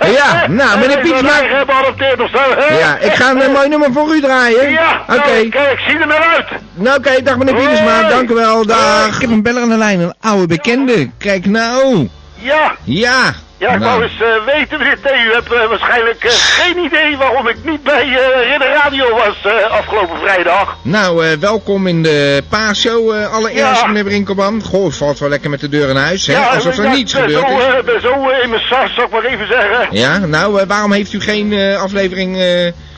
[0.00, 0.10] een...
[0.12, 2.78] Ja, nou, meneer Pietersma- eigen hebben adopteerd of zo, hè?
[2.78, 4.70] Ja, ik ga een eh, mooi nummer voor u draaien.
[4.70, 5.16] Ja, Oké.
[5.16, 6.46] nou, kijk, ik zie er naar uit.
[6.74, 9.14] Nou, oké, dag meneer Pietersma, dank u wel, dag.
[9.14, 11.10] Ik heb een beller aan de lijn, een oude bekende.
[11.18, 12.08] Kijk nou.
[12.34, 13.32] Ja, Ja.
[13.58, 13.90] Ja, ik nou.
[13.90, 15.10] wou eens eh, weten, meneer T.
[15.10, 18.04] U hebt eh, waarschijnlijk eh, geen idee waarom ik niet bij
[18.50, 20.76] Ridder Radio was afgelopen vrijdag.
[20.82, 23.86] Nou, welkom in de paasshow eh, allereerst, Ja.
[23.86, 24.62] meneer Brinkelman.
[24.62, 26.36] Goh, het valt wel lekker met de deur in huis, hè?
[26.36, 27.32] Alsof er ik niets zo, is.
[27.34, 29.88] eh, ben zo eh, in mijn sas, zal ik maar even zeggen.
[29.90, 32.36] Ja, nou, waarom heeft u geen aflevering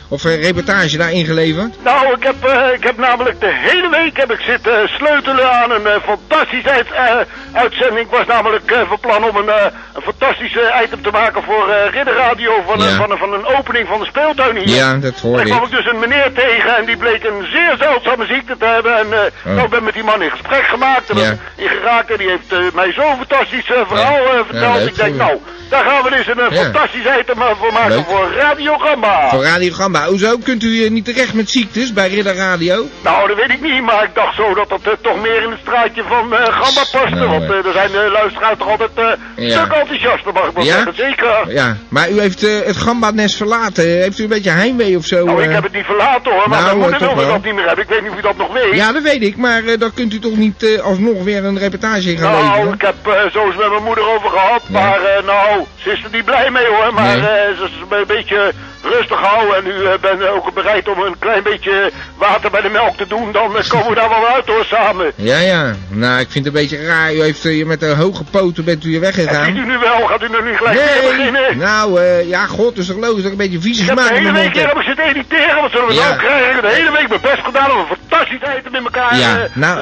[0.09, 1.75] of eh, reportage daar ingeleverd?
[1.85, 5.71] Nou, ik heb, eh, ik heb namelijk de hele week heb ik zitten sleutelen aan
[5.71, 7.17] een eh, fantastische uit- eh,
[7.53, 7.99] uitzending.
[8.07, 11.69] Ik was namelijk eh, van plan om een, eh, een fantastische item te maken voor
[11.71, 12.97] eh Ridder Radio van, een- Ja.
[12.97, 14.69] van, een- van een opening van de speeltuin hier.
[14.77, 15.71] Ja, dat hoorde daar kwam ik.
[15.71, 18.97] ik dus een meneer tegen en die bleek een zeer zeldzame ziekte te hebben.
[18.99, 19.53] En eh Oh.
[19.53, 21.35] nou, ik ben met die man in gesprek gemaakt en Ja.
[21.57, 22.11] in geraakt.
[22.11, 24.29] En die heeft eh, mij zo'n fantastisch eh, verhaal Ja.
[24.31, 24.77] eh, Ja, verteld.
[24.79, 26.63] leuk ik denk, nou, daar gaan we dus een eh, Ja.
[26.63, 28.05] fantastisch item voor maken Leuk.
[28.09, 29.29] voor Radio Gamba.
[29.29, 30.07] Voor Radio Gamba.
[30.07, 32.87] Hoezo kunt u eh, niet terecht met ziektes bij Ridder Radio?
[33.03, 35.51] Nou, dat weet ik niet, maar ik dacht zo dat dat eh, toch meer in
[35.51, 37.09] het straatje van eh Gamba paste.
[37.15, 37.49] Nou, want eh.
[37.59, 38.91] eh, er zijn de luisteraars toch altijd
[39.37, 39.51] Ja.
[39.65, 40.73] stuk enthousiaster, mag ik wel Ja?
[40.73, 40.95] zeggen.
[40.95, 41.45] Zeker.
[41.49, 43.85] Ja, maar u heeft het Gamba-nest verlaten.
[43.85, 45.25] Heeft u een beetje heimwee of zo?
[45.25, 47.33] Nou, ik heb het niet verlaten hoor, maar Nou, mijn moeder toch wil wel.
[47.33, 47.85] dat niet meer hebben.
[47.85, 48.75] Ik weet niet of u dat nog weet.
[48.75, 52.19] Ja, dat weet ik, maar dan kunt u toch niet alsnog weer een reportage in
[52.19, 52.75] gaan Nou, leveren?
[52.75, 55.25] ik heb zo eens met mijn moeder over gehad, maar eh,
[55.59, 57.27] nou, ze is er niet blij mee hoor, maar Nee.
[57.29, 61.19] eh, ze is een beetje rustig houden en u eh, bent ook bereid om een
[61.19, 64.47] klein beetje water bij de melk te doen, dan eh, komen we daar wel uit
[64.47, 65.13] hoor, samen.
[65.15, 65.75] Ja, ja.
[65.89, 67.15] Nou, ik vind het een beetje raar.
[67.15, 69.57] U heeft met een hoge poten bent u hier En ziet weggegaan.
[69.57, 71.59] u nu wel, gaat u er nu gelijk weer Nee, beginnen?
[71.59, 74.03] nou, eh, ja, god, is toch logisch dat ik een beetje vieze Ik heb de
[74.03, 74.77] smaak hele week hier heb.
[74.77, 76.05] ik zitten editeren, wat zullen we Ja.
[76.09, 76.63] nou krijgen?
[76.63, 79.81] De hele week mijn best gedaan om een fantastisch item in elkaar Ja, nou,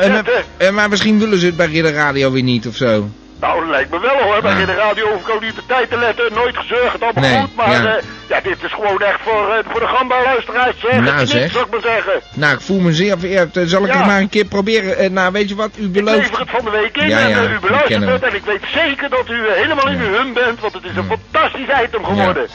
[0.56, 3.08] en, maar misschien willen ze het bij de radio weer niet of zo.
[3.40, 4.42] Nou, dat lijkt me wel hoor.
[4.42, 4.66] Bij Ja.
[4.66, 6.33] de radio hoef ik ook niet op de tijd te letten.
[6.35, 7.55] Nooit gezorgd, allemaal Nee, goed.
[7.55, 7.83] Maar ja.
[7.83, 7.99] ja.
[8.29, 10.81] ja, dit is gewoon echt voor, eh, voor de gamba-luisteraars.
[10.81, 11.01] Zeg.
[11.01, 11.51] Nou, zeg.
[11.53, 12.12] zou ik maar zeggen.
[12.35, 13.57] Nou, ik voel me zeer vereerd.
[13.57, 13.96] Eh, Zal ik Ja.
[13.96, 14.96] het maar een keer proberen?
[14.99, 15.70] Eh, nou, weet je wat?
[15.79, 16.16] U Ik belooft...
[16.18, 18.22] lever het van de week in Ja, en ja, eh, u beluistert het.
[18.22, 20.61] En ik weet zeker dat u eh, helemaal in uw hum bent.
[20.61, 22.46] Want het is een fantastisch item geworden.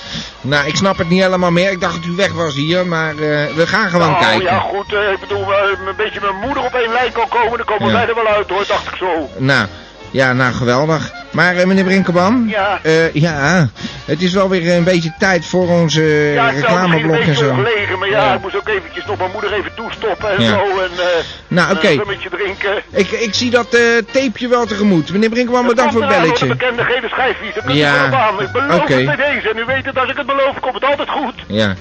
[0.42, 1.72] Nou, ik snap het niet helemaal meer.
[1.72, 3.18] Ik dacht dat u weg was hier, maar eh,
[3.56, 4.44] we gaan gewoon nou kijken.
[4.44, 4.94] ja, goed.
[4.94, 7.58] eh, ik bedoel, eh, een beetje mijn moeder op één lijn kan komen.
[7.58, 9.30] Dan komen wij er wel uit hoor, dacht ik zo.
[9.38, 9.68] Nou,
[10.12, 11.12] ja, nou, geweldig.
[11.32, 12.46] Maar eh, meneer Brinkelman?
[12.48, 12.80] Ja.
[12.84, 13.70] Eh, ja,
[14.06, 17.56] het is wel weer een beetje tijd voor onze Ja, een reclameblok en zo.
[18.02, 18.34] Maar ja, Ja.
[18.34, 20.50] ik moest ook eventjes nog mijn moeder even toestoppen en Ja.
[20.50, 20.60] zo.
[20.80, 21.88] En eh Nou, oké.
[21.88, 22.74] een rummetje drinken.
[22.92, 25.12] Ik, ik zie dat eh tapeje wel tegemoet.
[25.12, 26.48] Meneer Brinkelman, bedankt voor het belletje.
[26.48, 28.42] De bekende gele schijfjes, dat kunt Ja, op aan.
[28.42, 28.94] Ik beloof oké.
[28.94, 29.50] het bij deze.
[29.50, 31.34] En u weet het, als ik het beloof, komt het altijd goed.
[31.48, 31.76] Ja.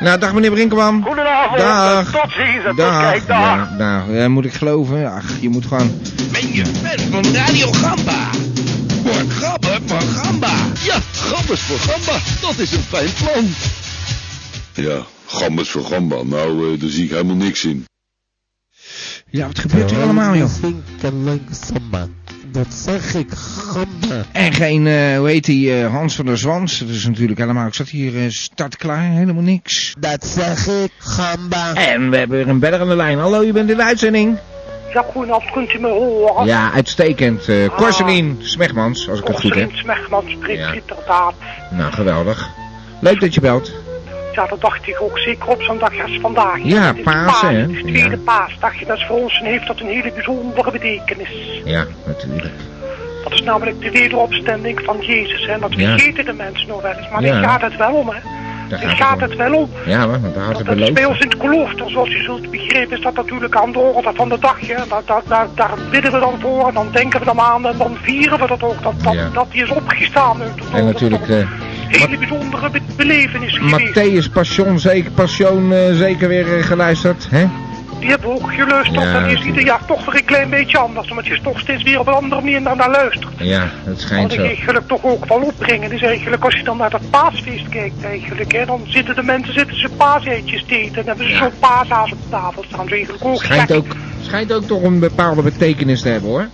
[0.00, 1.02] Nou, dag meneer Brinkelman.
[1.06, 1.58] Goedenavond.
[1.58, 2.10] Dag.
[2.10, 2.64] Tot ziens.
[2.64, 3.00] En tot Dag.
[3.10, 3.38] kijk, dag.
[3.38, 5.06] Ja, nou, moet ik geloven?
[5.12, 6.00] Ach, je moet gewoon...
[6.32, 8.30] Ben je fan van Radio Gamba?
[9.04, 10.52] Voor grappen voor Gamba.
[10.82, 13.54] Ja, Gambas voor Gamba, dat is een fijn plan.
[14.72, 14.98] Ja,
[15.28, 16.22] gambas voor gamba.
[16.22, 17.84] Nou, eh, daar zie ik helemaal niks in.
[19.30, 20.48] Ja, wat gebeurt hier allemaal, joh?
[21.50, 22.06] Samba.
[22.50, 24.24] Dat zeg ik, gamba.
[24.32, 26.78] En geen, eh, hoe heet die, eh, Hans van der Zwans.
[26.78, 27.66] Dat is natuurlijk helemaal...
[27.66, 29.94] Ik zat hier eh, startklaar, helemaal niks.
[29.98, 31.74] Dat zeg ik, gamba.
[31.74, 33.18] En we hebben weer een beller aan de lijn.
[33.18, 34.38] Hallo, je bent in de uitzending.
[34.92, 36.46] Ja, goedenavond, kunt u me horen?
[36.46, 37.48] Ja, uitstekend.
[37.48, 39.68] eh Corselien Smegmans, als ik het goed heb.
[39.68, 40.72] Corselien Smegman spreekt Ja.
[40.72, 41.34] inderdaad.
[41.70, 42.48] Nou, geweldig.
[43.00, 43.72] Leuk dat je belt.
[44.38, 46.58] Ja, dat dacht ik ook zeker op zo'n dag als vandaag.
[46.62, 47.66] Ja, Pasen, Paas, hè?
[47.66, 48.46] De tweede Ja.
[48.60, 51.60] en dat is voor ons en heeft dat een hele bijzondere betekenis.
[51.64, 52.54] Ja, natuurlijk.
[53.24, 55.46] Dat is namelijk de wederopstanding van Jezus.
[55.46, 55.58] Hè?
[55.58, 55.96] Dat Ja.
[55.96, 57.08] vergeten de mensen nog wel eens.
[57.12, 57.32] Maar Ja.
[57.40, 58.20] daar gaat het wel om, hè.
[58.68, 59.70] Daar gaat gaat het het wel om.
[59.86, 61.08] Ja, maar daar had het dat is bij beloofd.
[61.08, 64.28] ons in het klooster, zoals u zult begrijpen, is dat natuurlijk aan de orde van
[64.28, 64.60] de dag.
[64.60, 64.74] Hè?
[65.28, 68.38] Daar, daar bidden we dan voor en dan denken we dan aan en dan vieren
[68.40, 68.94] we dat ook, dat,
[69.32, 70.40] dat, hij is opgestaan.
[70.72, 71.26] En natuurlijk
[71.92, 73.94] een hele bijzondere be- belevenis geweest.
[74.28, 77.46] Matthäus Passion, zeker, Passion eh, zeker weer eh, geluisterd, hè?
[78.00, 80.78] Die hebben we ook geluisterd Ja, en is ieder jaar toch weer een klein beetje
[80.78, 81.10] anders.
[81.10, 83.32] Omdat je toch steeds weer op een andere manier naar, naar luistert.
[83.38, 84.44] Ja, Wat schijnt ik zo.
[84.44, 88.52] eigenlijk toch ook wel opbrengen is eigenlijk als je dan naar dat paasfeest kijkt eigenlijk.
[88.52, 91.38] Hè, dan zitten de mensen zitten ze paaseitjes te eten en hebben ze Ja.
[91.38, 92.78] zo'n paashaas op tafel staan.
[92.84, 93.86] Dat eigenlijk ook Schijnt ook,
[94.22, 96.48] schijnt ook toch een bepaalde betekenis te hebben, hoor.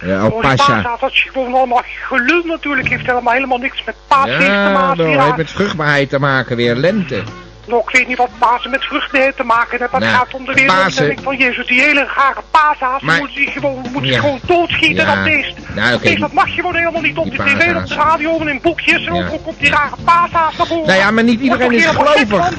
[0.00, 0.64] Ja, die Alpasha.
[0.74, 2.88] paashaas, dat is gewoon allemaal gelul natuurlijk.
[2.88, 4.96] Heeft helemaal, helemaal niks met te Ja, maken.
[4.96, 5.24] dat Ja.
[5.24, 7.22] heeft met vruchtbaarheid te maken weer, lente.
[7.68, 9.92] Nou, ik weet niet wat Pasen met vruchten te maken heeft.
[9.92, 11.66] Dat Nou, gaat om de wederopstanding van Jezus.
[11.66, 14.20] Die hele rare paashaas, moeten ze gewoon, Ja.
[14.20, 15.14] gewoon doodschieten, Ja.
[15.14, 15.54] dat beest.
[15.74, 18.48] Nou, Dat mag je gewoon helemaal niet op die de tv, op de radio en
[18.48, 19.06] in boekjes.
[19.06, 20.86] En ook, op die rare paashaas naar voren.
[20.86, 22.56] Nou ja, maar niet iedereen is gelovig.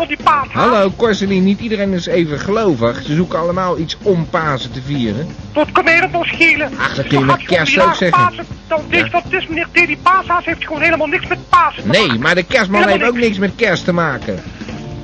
[0.52, 3.02] Hallo, Corselien, niet iedereen is even gelovig.
[3.02, 5.36] Ze zoeken allemaal iets om Pasen te vieren.
[5.54, 6.72] Wat kan mij dat schelen?
[6.80, 8.26] Ach, dat kun je dan met kerst ook zeggen.
[8.26, 9.74] Pasen, dan weet je wat het is, meneer T.
[9.74, 13.18] Die paashaas heeft gewoon helemaal niks met Pasen te Nee, maar de kerstman heeft ook
[13.18, 14.44] niks met kerst te maken.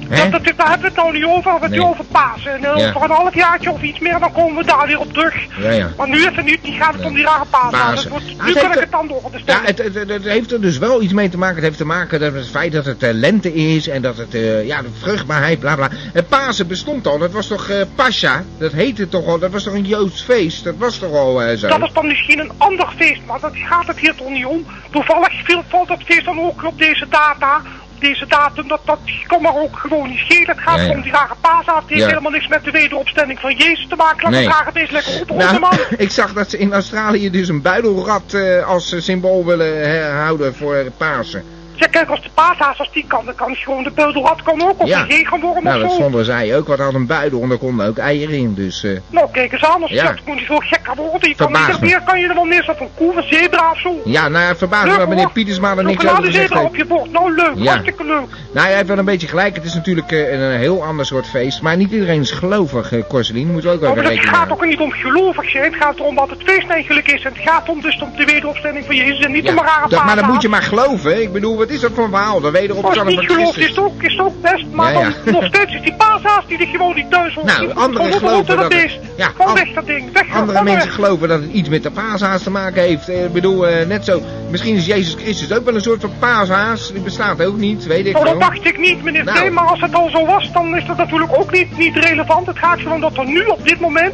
[0.09, 1.87] Dat, dat, daar hebben we het nou niet over, we hebben het Nee.
[1.89, 2.51] over Pasen.
[2.51, 2.87] En eh, Ja.
[2.95, 5.35] over een halfjaartje of iets meer, dan komen we daar weer op terug.
[5.61, 5.89] Ja, ja.
[5.97, 7.07] Maar nu niet, die gaat het Nee.
[7.07, 7.45] om die rare.
[7.49, 7.95] Pasen.
[7.95, 10.51] Dus wordt- nu kan ik het dan door de Ja, het, het, het, het heeft
[10.51, 11.55] er dus wel iets mee te maken.
[11.55, 14.33] Het heeft te maken met het feit dat het eh, lente is en dat het,
[14.35, 15.89] eh, ja, de vruchtbaarheid, bla bla.
[16.13, 18.43] En Pasen bestond al, dat was toch Pascha?
[18.57, 20.63] Dat heette toch al, dat was toch een Joods feest?
[20.63, 21.67] Dat was toch al zo?
[21.67, 24.65] Dat is dan misschien een ander feest, maar dat gaat het hier toch niet om.
[24.91, 27.61] Toevallig viel, valt dat feest dan ook op deze data.
[27.95, 30.47] Op deze datum, dat, dat kan maar ook gewoon niet schelen.
[30.49, 30.91] Het gaat Ja, ja.
[30.91, 31.79] om die rare paashaas.
[31.85, 32.07] Die heeft Ja.
[32.07, 34.21] helemaal niks met de wederopstanding van Jezus te maken.
[34.23, 34.43] Laat Nee.
[34.47, 35.77] het rare beest lekker oprotten, Nou, man.
[36.05, 40.23] ik zag dat ze in Australië dus een buidelrat eh, als eh, symbool willen eh,
[40.23, 41.43] houden voor Pasen.
[41.75, 44.81] Ja, kijk, als de paashaas als die kan, dan kan gewoon de beudelrat kan ook.
[44.81, 44.99] Of Ja.
[45.01, 46.01] een regenworm Nou, of dat zo.
[46.01, 48.83] vonden zij ook, want had een buidel en daar konden ook eieren in, dus...
[48.83, 50.03] eh, Nou, kijk eens aan, als Ja.
[50.03, 51.29] dat moet niet zo gek gaan worden.
[51.29, 51.87] Je kan Verbaast ieder me.
[51.87, 54.01] keer kan je er wel neerzetten, een koe, een zebra of zo.
[54.05, 55.29] ja, nou, het verbaast me dat meneer.
[55.31, 56.69] Pietersma er niks over gezegd zebra heeft.
[56.69, 57.69] op je bord, nou leuk, Ja.
[57.71, 58.27] hartstikke leuk.
[58.53, 59.55] Nou, hij heeft wel een beetje gelijk.
[59.55, 61.61] Het is natuurlijk eh, een heel ander soort feest.
[61.61, 63.51] Maar niet iedereen is gelovig, uh, Corselien.
[63.51, 65.99] Moeten we ook Nou, even maar het gaat ook niet om gelovig zijn, het gaat
[65.99, 67.23] erom wat het feest eigenlijk is.
[67.23, 69.89] En het gaat om dus om de wederopstanding van Jezus en niet om een rare
[69.89, 71.21] dat, maar dan moet je maar geloven.
[71.21, 72.39] Ik bedoel, wat is dat voor een verhaal?
[72.39, 75.09] De wederopstanding niet van gelooft is het ook, is het ook best, maar Ja, ja.
[75.25, 77.47] dan nog steeds is die paashaas die er gewoon niet thuis hoort.
[77.47, 78.99] Nou, anderen geloven dat het- beest.
[79.17, 81.91] ja, Gewoon an- weg dat ding, weg Andere mensen geloven dat het iets met de
[81.91, 83.09] paashaas te maken heeft.
[83.09, 84.21] Eh, Ik bedoel, eh, net zo.
[84.49, 86.91] Misschien is Jezus Christus ook wel een soort van paashaas.
[86.91, 89.49] Die bestaat ook niet, weet ik Nou, dat dacht ik niet, meneer Nou.
[89.49, 89.51] T.
[89.51, 92.47] Maar als het al zo was, dan is dat natuurlijk ook niet, niet relevant.
[92.47, 94.13] Het gaat gewoon dat er nu op dit moment,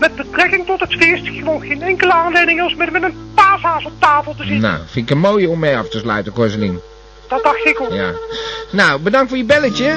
[0.00, 3.92] met betrekking tot het feest, gewoon geen enkele aanleiding is met, met een paashaas op
[3.98, 4.60] tafel te zitten.
[4.60, 6.80] Nou, vind ik een mooie om mee af te sluiten, Korselien.
[7.28, 7.92] Dat dacht ik ook.
[7.92, 8.10] Ja.
[8.72, 9.96] Nou, bedankt voor je belletje.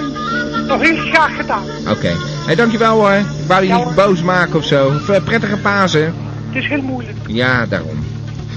[0.67, 1.63] Nog heel graag gedaan.
[1.89, 2.11] Oké.
[2.45, 3.11] Hey, dankjewel hoor.
[3.13, 3.93] Ik wou je Ja, niet hoor.
[3.93, 4.89] boos maken of zo.
[4.91, 6.15] V- Prettige Pasen.
[6.47, 7.17] Het is heel moeilijk.
[7.27, 8.05] Ja, daarom.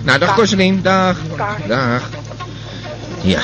[0.05, 0.83] Nou, dag Dag.
[0.83, 1.17] Dag.
[1.37, 1.67] Dag.
[1.67, 2.09] Dag.
[3.23, 3.41] Ja.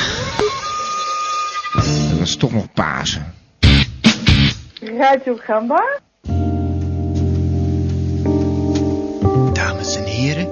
[1.74, 3.34] Dat was toch nog Pasen.
[4.98, 5.82] Radio Gamba?
[9.92, 10.48] Dames en heren,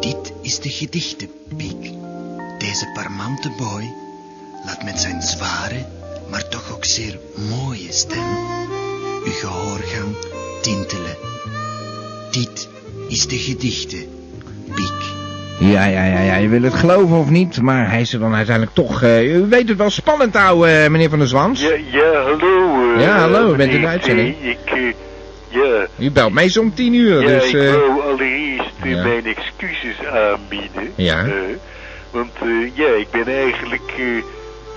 [0.00, 1.90] dit is de gedichtenpiek.
[2.58, 3.92] Deze parmante boy
[4.66, 5.84] laat met zijn zware,
[6.30, 8.26] maar toch ook zeer mooie stem
[9.24, 10.16] uw gehoorgang
[10.62, 11.16] tintelen.
[12.30, 12.68] Dit
[13.08, 15.02] is de gedichtenpiek.
[15.58, 16.36] Ja, ja, ja, ja.
[16.36, 19.02] Je wil het geloven of niet, maar hij is er dan uiteindelijk toch...
[19.02, 21.60] eh, u weet het wel spannend houden, eh, meneer Van der Zwans.
[21.60, 22.94] Ja, ja, hallo.
[22.94, 24.34] eh, Ja, hallo, u bent in meneer de uitzending.
[24.40, 24.58] Ik,
[25.48, 27.52] ja, U belt meestal om tien uur, ja, dus...
[27.52, 27.96] ik
[28.82, 29.02] ja.
[29.02, 30.92] mijn excuses aanbieden.
[30.94, 31.24] Ja.
[31.24, 31.32] eh,
[32.10, 34.04] want eh, ja, ik ben eigenlijk eh,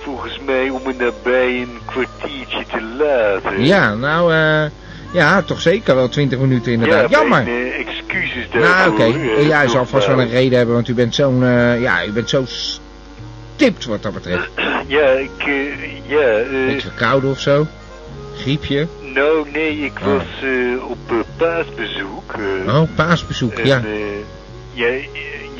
[0.03, 3.43] volgens mij om en nabij een kwartiertje te laat.
[3.53, 3.63] hè.
[3.63, 4.69] ja, nou, eh...
[5.13, 7.09] ja, toch zeker wel twintig minuten inderdaad.
[7.09, 7.43] Ja, Jammer.
[7.43, 8.93] mijn, eh, excuses Nou, daarvoor.
[8.93, 9.03] oké.
[9.03, 11.39] eh, Ja, hij zal vast wel een reden hebben, want u bent zo'n...
[11.79, 14.49] ja, u bent zo stipt wat dat betreft.
[14.87, 15.29] Ja, ik,
[16.07, 17.67] ja, eh, Beetje verkouden of zo.
[18.37, 18.87] Griepje.
[19.13, 20.05] Nou nee, ik Oh.
[20.05, 22.31] was eh, op eh, paasbezoek.
[22.33, 23.81] eh, Oh, paasbezoek, en, ja.
[24.73, 24.87] ja,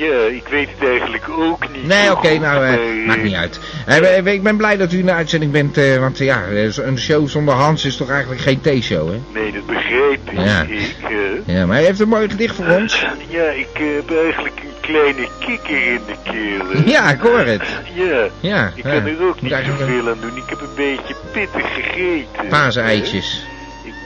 [0.08, 1.86] ja, ik weet het eigenlijk ook niet.
[1.88, 3.60] Nee, oké, goed, nou, eh, eh, maakt niet uit.
[3.86, 6.44] Eh, we- ik ben blij dat u in de uitzending bent, eh, want eh, ja,
[6.46, 9.20] eh, een show zonder Hans is toch eigenlijk geen theeshow, hè?
[9.40, 10.40] Nee, dat begrijp ik.
[10.40, 10.62] Ja.
[10.62, 10.96] Ik,
[11.46, 13.06] eh, Ja, maar hij heeft een mooi gedicht voor ons.
[13.30, 16.72] ja, ik eh, heb eigenlijk een kleine kikker in de keel.
[16.82, 16.88] eh.
[16.88, 17.62] Ja, ik hoor het.
[17.94, 20.38] Ja, Ja, ik kan er ook niet zoveel aan doen.
[20.38, 22.48] Ik heb een beetje pittig gegeten.
[22.50, 23.44] Paaseitjes.
[23.46, 23.51] Eh,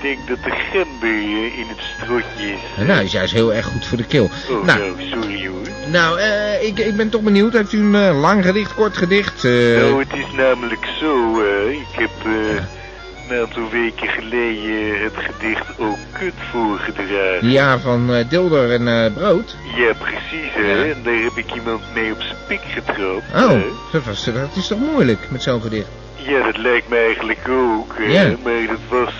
[0.05, 2.85] denk dat de gember in het strotje is.
[2.87, 4.29] Nou, is juist heel erg goed voor de keel.
[4.49, 5.67] Oh, Nou, nou, sorry hoor.
[5.91, 7.53] nou eh, ik, ik ben toch benieuwd.
[7.53, 9.43] Heeft u een eh, lang gedicht, kort gedicht?
[9.43, 11.39] eh, Nou, het is namelijk zo,
[11.69, 12.63] ik heb eh,
[13.29, 17.49] een aantal weken geleden het gedicht Ook Kut voorgedragen.
[17.49, 19.55] ja, van Dilder en Brood.
[19.75, 20.61] Ja, precies, hè.
[20.71, 20.83] Ja.
[20.93, 23.23] En daar heb ik iemand mee op zijn pik getrapt.
[23.35, 25.87] Oh, dat, was, dat is toch moeilijk met zo'n gedicht?
[26.15, 28.03] Ja, dat lijkt me eigenlijk ook, hè.
[28.03, 28.35] Ja.
[28.43, 29.13] Maar dat was,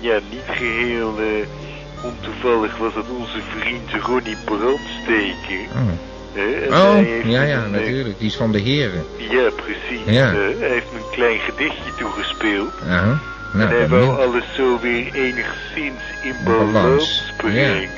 [0.00, 5.64] ja, niet geheel eh, ontoevallig was dat onze vriend Ronnie Brandsteker.
[5.74, 5.88] Oh,
[6.32, 6.52] Hè?
[6.52, 8.18] En oh hij ja, ja, een, eh, natuurlijk.
[8.18, 9.04] Die is van de heren.
[9.16, 10.00] Ja, precies.
[10.06, 10.30] Ja.
[10.32, 10.54] hè.
[10.58, 12.72] hij heeft me een klein gedichtje toegespeeld.
[12.88, 13.20] En
[13.52, 17.34] Nou, hij ben wou alles zo weer enigszins in Balans, ja.
[17.36, 17.88] brengen.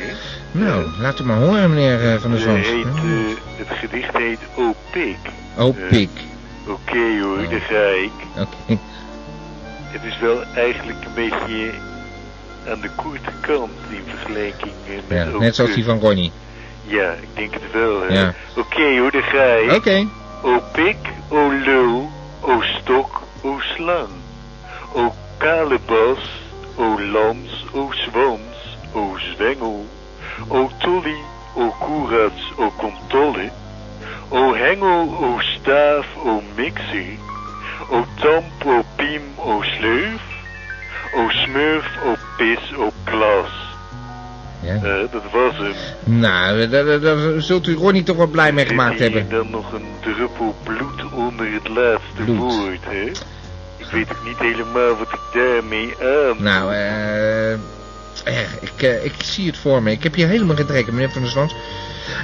[0.52, 2.66] nou, laat het maar horen, meneer eh, Van der Eh, Zwans.
[2.66, 5.16] heet, eh, het gedicht heet O Pik.
[5.56, 6.10] Oh, eh, pik.
[6.66, 7.50] Oké hoor, Oh.
[7.50, 8.10] daar ga ik.
[8.36, 8.78] Oké.
[9.88, 11.70] Het is wel eigenlijk een beetje
[12.68, 16.32] aan de korte kant in vergelijking eh, met Ja, net zoals die van Ronnie.
[16.84, 18.12] Ja, ik denk het wel.
[18.12, 18.34] Ja.
[18.56, 19.74] Oké hoor, daar ga.
[19.74, 20.06] Oké.
[20.42, 20.96] O pik,
[21.28, 24.08] o lul, o stok, o slang.
[24.94, 26.18] O kalebas,
[26.74, 29.86] o lans, o zwans, o zwengel.
[30.48, 31.18] O tolly,
[31.54, 33.50] o koerats, o contolle.
[34.28, 37.27] O hengel, o staaf, o mixer.
[37.90, 40.20] O tamp, o piem, o sleuf.
[41.14, 43.50] O smurf, o pis, o klas.
[44.60, 44.74] Ja.
[44.74, 45.74] Eh, dat was hem.
[46.20, 49.28] Nou, daar, zult u Ronnie toch wel blij mee gemaakt hebben.
[49.28, 52.38] dan nog een druppel bloed onder het laatste Bloed.
[52.38, 53.10] woord, hè?
[53.76, 56.42] Ik weet ook niet helemaal wat ik daarmee aan...
[56.42, 57.58] Nou, eh...
[58.60, 59.90] ik, eh, ik zie het voor me.
[59.90, 61.54] Ik heb hier helemaal geen trek meneer Van der Zwans.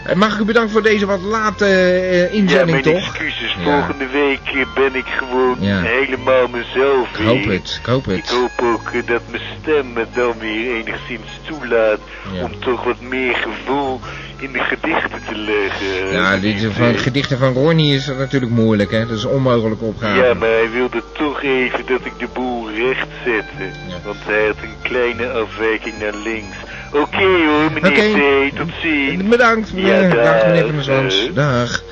[0.06, 2.94] Eh, mag ik u bedanken voor deze wat late ja, inzending, mijn toch?
[3.16, 3.54] excuses.
[3.58, 3.62] Ja.
[3.62, 5.80] Volgende week ben ik gewoon Ja.
[5.80, 7.52] helemaal mezelf Ik hoop weer.
[7.52, 11.98] het, ik hoop Ik hoop ook dat mijn stem het dan weer enigszins toelaat
[12.32, 12.42] Ja.
[12.44, 14.00] om toch wat meer gevoel
[14.44, 16.12] in de gedichten te leggen.
[16.12, 19.06] Ja, Niet, van gedichten van Ronnie is dat natuurlijk moeilijk, hè?
[19.06, 20.22] Dat is een onmogelijke opgave.
[20.22, 23.64] Ja, maar hij wilde toch even dat ik de boel recht zette.
[23.88, 23.96] Ja.
[24.04, 26.56] Want hij had een kleine afwijking naar links.
[26.92, 28.50] Oké hoor, meneer Oké.
[28.50, 28.56] T.
[28.56, 29.22] Tot ziens.
[29.22, 30.02] Bedankt, meneer.
[30.02, 30.46] Ja, dag, dag.
[30.46, 31.26] meneer Van der Zwans.
[31.26, 31.34] Eh.
[31.34, 31.82] Dag.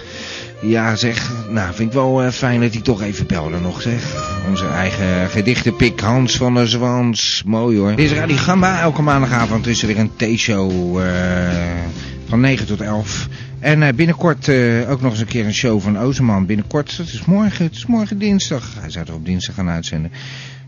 [0.61, 1.31] Ja, zeg.
[1.49, 4.03] Nou, vind ik wel eh, fijn dat hij toch even belde nog, zeg.
[4.49, 7.43] Onze eigen gedichtenpik Hans van der Zwans.
[7.47, 7.97] Mooi hoor.
[7.97, 8.81] Dit is Radio Gamba.
[8.81, 13.29] Elke maandagavond is er weer een theeshow eh van 9 tot 11.
[13.59, 16.47] En eh, binnenkort eh, ook nog eens een keer een show van Ozerman.
[16.47, 18.75] Binnenkort, dat is morgen, het is morgen dinsdag.
[18.81, 20.13] Hij zou er op dinsdag gaan uitzenden.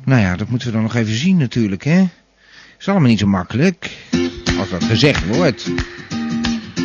[0.05, 2.05] Nou ja, dat moeten we dan nog even zien natuurlijk, hè.
[2.79, 3.90] Is allemaal niet zo makkelijk.
[4.59, 5.70] als dat gezegd wordt.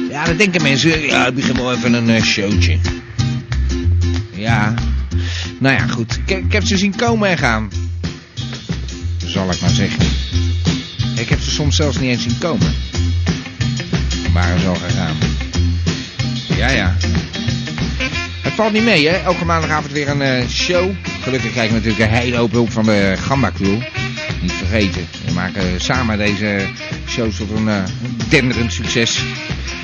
[0.10, 2.78] Ja, dan denken mensen, ja, ik begin wel even een eh, showtje.
[4.34, 4.74] Ja,
[5.60, 6.20] nou ja, goed.
[6.26, 7.70] Ik, ik heb ze zien komen en gaan.
[9.26, 10.06] Zal ik maar zeggen.
[11.16, 12.74] Ik heb ze soms zelfs niet eens zien komen.
[14.34, 15.16] Waren al gegaan.
[16.58, 16.96] Ja, ja.
[18.42, 19.16] Het valt niet mee, hè?
[19.16, 20.92] Elke maandagavond weer een eh, show.
[21.22, 23.82] Gelukkig krijg ik natuurlijk een hele hoop hulp van de Gamba Crew.
[24.42, 25.08] Niet vergeten.
[25.26, 26.68] We maken samen deze
[27.08, 27.84] shows tot een eh,
[28.30, 29.24] denderend succes.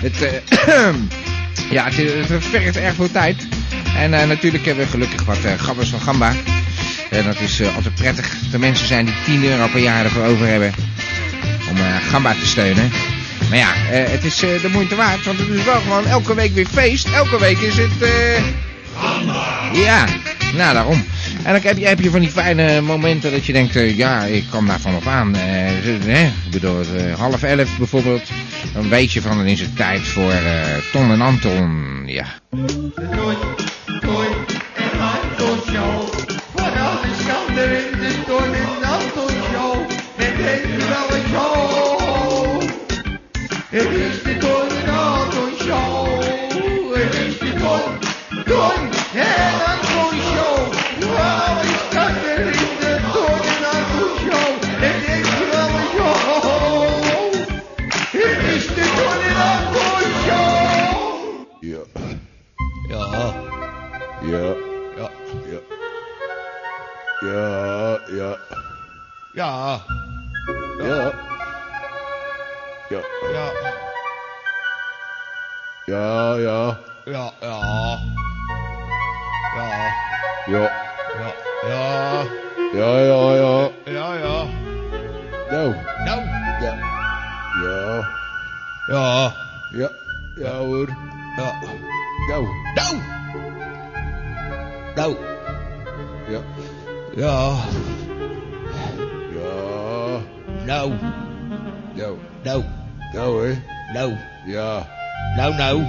[0.01, 0.93] Het, eh,
[1.77, 3.47] ja, het, vergt erg veel tijd.
[3.97, 6.33] En eh, natuurlijk hebben we gelukkig wat uh, gabbers van Gamba.
[7.09, 10.25] En dat is eh, altijd prettig er mensen zijn die 10 euro per jaar ervoor
[10.25, 10.73] over hebben
[11.69, 12.91] om eh, Gamba te steunen.
[13.49, 16.35] Maar ja, eh, het is eh, de moeite waard, want het is wel gewoon elke
[16.35, 17.07] week weer feest.
[17.13, 18.01] Elke week is het...
[18.01, 18.43] eh
[19.73, 20.05] Ja,
[20.55, 21.03] nou daarom.
[21.43, 24.43] En dan heb je, heb je van die fijne momenten dat je denkt, ja, ik
[24.51, 25.35] kom daar vanaf aan.
[25.35, 28.29] Eh, ik bedoel, eh, half elf bijvoorbeeld.
[28.73, 32.03] Dan weet je van, dan is het tijd voor eh, Ton en Anton.
[32.05, 32.25] Ja.
[36.55, 39.34] Voor alle schande in de Ton en Anton
[43.77, 46.21] It is the Golden Argon Show.
[46.95, 47.99] It is the Golden,
[48.45, 49.03] Golden it's
[51.91, 54.47] time it is the Golden Argon Show.
[54.79, 56.15] It is the Golden Show.
[58.15, 59.35] It is the Golden
[60.23, 60.47] Show.
[61.61, 61.83] Yeah.
[62.87, 63.05] Yeah.
[64.23, 64.55] Yeah.
[64.95, 65.11] Yeah.
[67.21, 67.99] Yeah.
[68.07, 68.35] Yeah.
[69.35, 70.04] Yeah.
[72.89, 73.01] Ja.
[73.33, 73.51] Ja.
[75.85, 76.37] Ja.
[76.37, 76.37] Ja.
[76.37, 76.77] Ja, ja.
[77.05, 77.55] Ja, ja.
[79.55, 79.69] Ja.
[80.47, 80.69] Ja.
[81.17, 81.33] Ja.
[81.63, 82.25] Ja.
[82.73, 83.69] Ja, ja, ja.
[83.85, 84.45] Ja, ja.
[85.51, 85.73] Nou.
[86.05, 86.21] Nou.
[86.61, 86.73] Ja.
[87.63, 88.03] Ja.
[88.87, 89.33] Ja.
[89.71, 89.89] Ja.
[90.37, 90.87] Ja hoor.
[91.37, 91.53] Ja.
[92.29, 92.45] Nou.
[92.75, 92.93] Nou.
[94.95, 95.15] Nou.
[96.29, 96.41] Ja.
[97.15, 97.55] Ja.
[99.33, 100.21] Ja.
[100.65, 101.24] Nou.
[103.95, 104.17] Nou.
[104.45, 104.83] Nou.
[105.37, 105.55] Nou hè.
[105.55, 105.55] Nou.
[105.55, 105.55] Ja.
[105.55, 105.81] Nou, nou.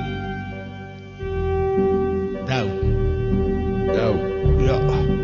[2.46, 2.68] Nou.
[3.86, 4.14] Nou.
[4.62, 4.78] Ja.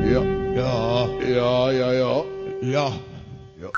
[0.04, 0.22] Ja.
[0.54, 1.06] Ja.
[1.26, 2.22] Ja, ja, ja.
[2.60, 2.90] Ja.
[3.60, 3.70] Ja.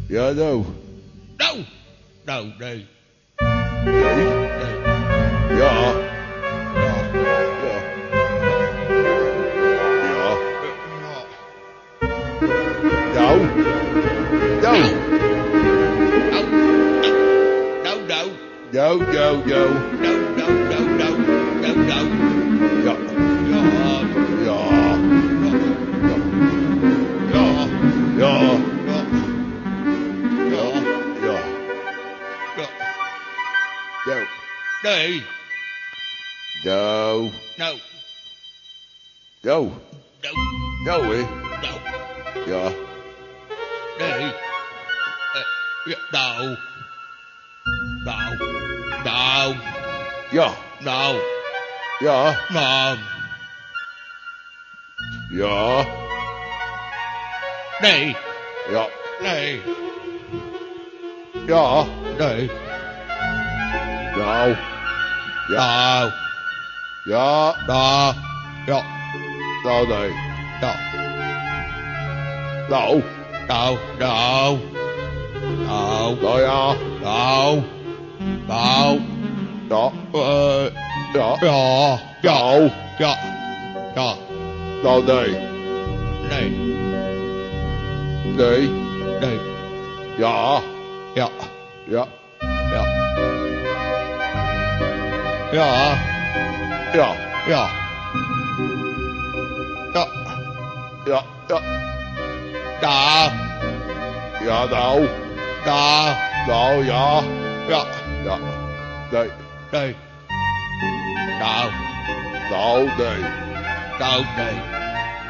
[0.10, 0.66] Ja, nou.
[1.38, 1.58] Nou.
[2.26, 2.88] Nou, nee.
[3.86, 4.28] Nee.
[5.58, 5.94] Ja.
[6.76, 6.94] Ja.
[7.14, 7.38] Ja.
[10.04, 10.34] Ja.
[13.14, 13.40] Nou.
[14.62, 14.80] Nou.
[17.84, 18.28] Nou, nou.
[18.72, 19.70] Nou, nou, nou.
[20.00, 20.18] Nou,
[21.62, 22.29] nou, nou,
[34.90, 35.22] Hey.
[36.66, 37.32] No.
[37.60, 37.78] No.
[39.44, 39.72] Go.
[40.24, 40.32] No.
[40.84, 41.26] Go, eh?
[41.62, 41.74] No.
[42.48, 42.74] Yeah.
[44.00, 44.34] Hey.
[46.12, 46.58] No.
[48.04, 48.18] No.
[49.06, 49.54] No.
[50.34, 50.56] Yeah.
[50.82, 51.22] No.
[52.02, 52.36] Yeah.
[52.50, 52.98] No.
[55.32, 55.86] Yeah.
[57.84, 58.16] Nee.
[58.72, 58.88] Ja.
[59.22, 59.62] Nee.
[61.46, 61.86] Ja.
[62.18, 62.50] Nee.
[64.18, 64.79] Nou.
[65.50, 66.12] Nou.
[67.06, 67.56] Ja.
[67.68, 68.14] Nou.
[68.66, 68.84] Ja.
[69.64, 70.12] Nou, nee.
[70.62, 70.76] Nou.
[72.70, 73.04] Nou.
[73.48, 73.78] Nou.
[73.98, 74.58] Nou.
[75.66, 76.16] Nou.
[76.22, 76.76] Nou ja.
[77.02, 77.64] Nou.
[78.48, 79.00] Nou.
[79.70, 79.92] Ja.
[80.14, 80.72] Eh.
[81.14, 81.36] Ja.
[81.42, 82.06] Ja.
[82.22, 82.72] Nou.
[82.98, 83.18] Ja.
[83.96, 84.16] Ja.
[84.84, 85.38] Nou, nee.
[86.30, 86.50] Nee.
[88.36, 88.70] Nee.
[89.20, 89.40] Nee.
[90.18, 90.62] Ja.
[91.14, 91.30] Ja.
[91.86, 92.08] Ja.
[95.52, 95.98] Ja.
[96.94, 97.16] Ja.
[97.48, 97.70] Ja.
[99.94, 100.08] Ja.
[101.06, 101.24] Ja.
[101.50, 101.62] Ja.
[102.82, 103.32] Ja.
[104.46, 105.08] Ja, nou.
[105.66, 106.16] Ja.
[106.48, 107.22] Nou, ja.
[107.68, 107.86] Ja.
[108.24, 108.38] Ja.
[109.12, 109.30] Nee.
[109.72, 109.96] Nee.
[111.40, 111.72] Nou.
[112.50, 113.22] Nou, nee.
[114.00, 114.62] Nou, nee.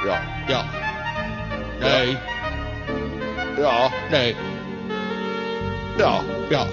[0.06, 0.22] Ja.
[0.48, 0.64] Ja.
[1.80, 2.18] Nee.
[3.58, 3.90] Ja.
[4.10, 4.36] Nee.
[5.98, 6.22] Ja.
[6.50, 6.66] Ja.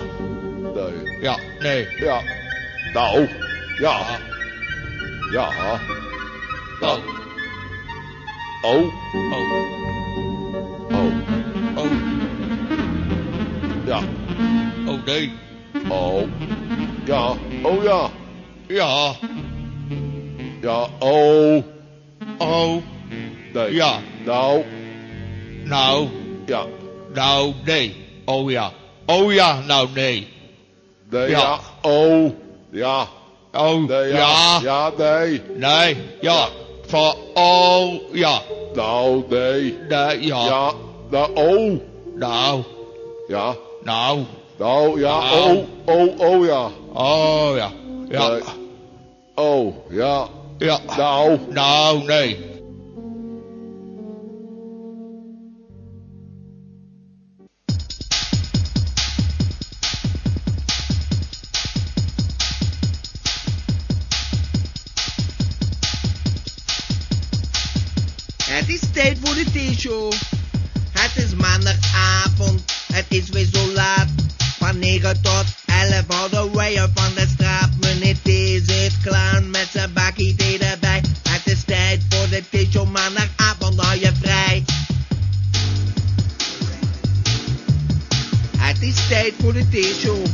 [0.75, 1.21] Nee.
[1.21, 1.37] Ja.
[1.61, 1.87] Nee.
[2.01, 2.36] Ja.
[2.97, 3.29] Nou.
[3.79, 4.19] Ja.
[5.33, 5.79] Ja.
[6.81, 7.01] Nou.
[8.63, 8.93] Oh.
[9.33, 9.53] Oh.
[10.91, 11.13] Oh.
[11.77, 11.93] Oh.
[13.87, 14.01] Ja.
[14.87, 15.31] Oh, nee.
[15.89, 16.29] Oh.
[17.07, 17.35] Ja.
[17.63, 18.11] Oh, ja.
[18.69, 19.15] Ja.
[20.63, 20.89] Ja.
[21.01, 21.65] Oh.
[22.39, 22.83] Oh.
[23.53, 23.75] Nee.
[23.75, 24.01] Ja.
[24.25, 24.65] Nou.
[25.65, 26.09] Nou.
[26.47, 26.67] Ja.
[27.15, 27.95] Nou, nee.
[28.25, 28.73] Oh ja.
[29.07, 30.29] Oh ja, nou nee.
[31.11, 31.39] Nee, Ja.
[31.39, 31.61] ja.
[31.83, 32.46] Oh.
[32.77, 33.09] Ja.
[33.53, 34.19] Oh Nee, ja.
[34.19, 34.61] ja.
[34.63, 35.43] Ja, nee.
[35.55, 35.97] Nee.
[36.21, 36.49] Ja.
[36.87, 38.43] Van oh ja.
[38.75, 39.79] Nou, nee.
[39.89, 40.45] Nee, ja.
[40.45, 40.73] Ja.
[41.11, 41.81] Nou, oh.
[42.15, 42.63] Nou.
[43.29, 43.55] Ja.
[43.83, 44.25] Nou.
[44.57, 45.21] Nou, ja.
[45.21, 45.65] Nou.
[45.87, 45.97] Oh.
[45.97, 46.71] Oh, oh, ja.
[46.93, 47.71] Oh ja.
[48.09, 48.29] Ja.
[48.29, 48.43] Nee.
[49.35, 50.27] Oh, ja.
[50.59, 50.79] Ja.
[50.97, 51.39] Nou.
[51.51, 52.56] Nou, nee.
[68.83, 70.13] Is tijd voor de theeshow.
[70.93, 72.63] Het is maandagavond,
[72.93, 74.09] het is weer zo laat.
[74.59, 77.71] Van 9 tot 11 houden wij er van de straat.
[77.81, 78.29] Meneer T
[78.69, 81.03] zit klaar met zijn bakkie thee erbij.
[81.29, 84.65] Het is tijd voor de theeshow, maandagavond hou je vrij.
[88.59, 90.27] Het is tijd voor de theeshow.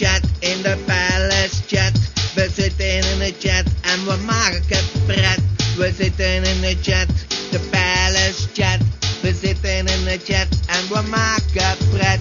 [0.00, 1.92] Chat, in de palace chat.
[2.34, 5.38] We zitten in de chat en we maken pret.
[5.76, 7.06] We zitten in de chat,
[7.50, 8.78] de palace chat.
[9.20, 12.20] We zitten in de chat en we maken pret.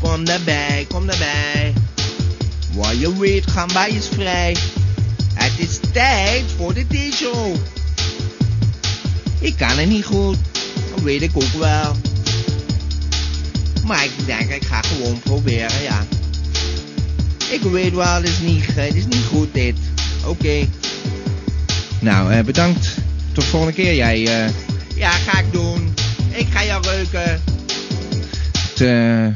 [0.00, 1.72] Kom erbij, kom erbij.
[2.72, 4.56] Wat je weet, gaan bij is vrij.
[5.34, 7.56] Het is tijd voor de t-show.
[9.40, 10.36] Ik kan het niet goed,
[10.90, 12.09] dat weet ik ook wel.
[13.90, 15.98] Maar ik denk, ik ga gewoon proberen, ja.
[17.50, 19.76] Ik weet wel, het is niet, eh, het is niet goed dit.
[20.26, 20.66] Oké.
[22.00, 22.96] Nou, eh, bedankt.
[23.32, 24.26] Tot volgende keer, jij.
[24.26, 24.52] eh.
[24.94, 25.94] Ja, ga ik doen.
[26.30, 27.42] Ik ga jou reuken.
[28.74, 28.86] Tot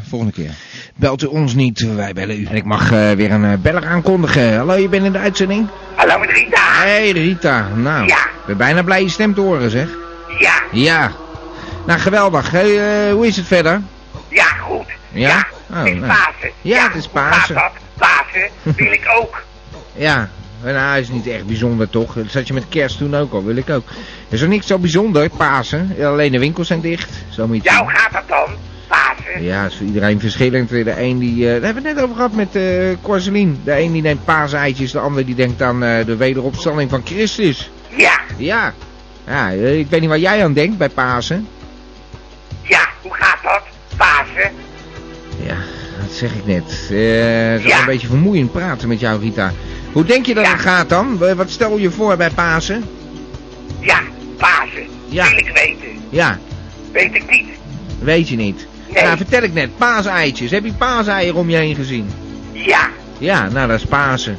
[0.08, 0.50] volgende keer.
[0.96, 2.44] Belt u ons niet, wij bellen u.
[2.44, 4.56] En ik mag eh, weer een eh, beller aankondigen.
[4.56, 5.66] Hallo, je bent in de uitzending?
[5.94, 6.60] Hallo met Rita.
[6.82, 8.18] Hey Rita, nou, Ja.
[8.18, 9.88] ik ben bijna blij je stem te horen, zeg.
[10.38, 11.12] Ja, Ja.
[11.86, 12.50] Nou, geweldig.
[12.50, 13.80] Hey, eh, hoe is het verder?
[14.34, 14.86] Ja, goed.
[15.12, 15.46] Ja?
[15.70, 16.06] Oh, het is nou.
[16.06, 16.50] Pasen.
[16.62, 17.54] Ja, het is Pasen.
[17.54, 17.72] Dat?
[17.98, 19.42] Pasen wil ik ook.
[19.96, 20.28] Ja,
[20.62, 22.14] nou, is niet echt bijzonder toch?
[22.14, 23.88] Dat zat je met kerst toen ook al, wil ik ook.
[24.28, 25.96] Er is ook niks zo bijzonder, Pasen.
[26.04, 27.10] Alleen de winkels zijn dicht.
[27.28, 28.54] Zo moet Ja, hoe gaat dat dan?
[28.88, 29.42] Pasen?
[29.42, 30.68] Ja, is voor iedereen verschillend.
[30.68, 32.62] De een die, eh, daar hebben we het net over gehad met eh
[33.02, 33.60] Corselien.
[33.64, 37.70] De een die neemt paaseitjes, de ander die denkt aan eh, de wederopstanding van Christus.
[37.96, 38.72] Ja, Ja.
[39.26, 41.48] Ja, ik weet niet waar jij aan denkt bij Pasen.
[42.62, 43.62] ja, hoe gaat dat?
[45.46, 45.56] Ja,
[46.00, 46.62] dat zeg ik net.
[46.90, 47.78] Eh, het is Ja.
[47.80, 49.52] een beetje vermoeiend praten met jou, Rita.
[49.92, 51.18] Hoe denk je dat het gaat dan?
[51.18, 52.84] Wa- Wat stel je voor bij Pasen?
[53.80, 54.00] Ja,
[54.36, 54.86] Pasen.
[55.08, 55.28] Ja.
[55.28, 56.02] Wil ik weten.
[56.10, 56.38] Ja,
[56.92, 57.46] Weet ik niet.
[57.98, 58.66] weet je niet.
[58.92, 59.02] Nee.
[59.04, 59.76] Nou, vertel ik net.
[59.76, 60.50] Paaseitjes.
[60.50, 62.10] Heb je paaseieren om je heen gezien?
[62.52, 64.38] Ja, Ja, nou, dat is Pasen.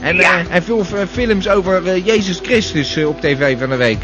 [0.00, 0.38] En, Ja.
[0.38, 3.98] eh, en veel eh, films over Jezus Christus op tv van de week.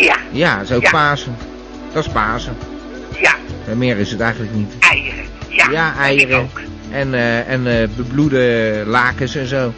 [0.00, 0.90] ja, Ja, dat is ook.
[0.90, 1.36] Pasen.
[1.92, 2.56] Dat is Pasen.
[3.20, 3.34] ja.
[3.68, 4.72] Eh, meer is het eigenlijk niet.
[4.80, 5.24] Eieren.
[5.48, 6.38] Ja, Ja, eieren.
[6.40, 6.60] ook.
[6.90, 9.72] En, eh, en eh, bebloede lakens en zo.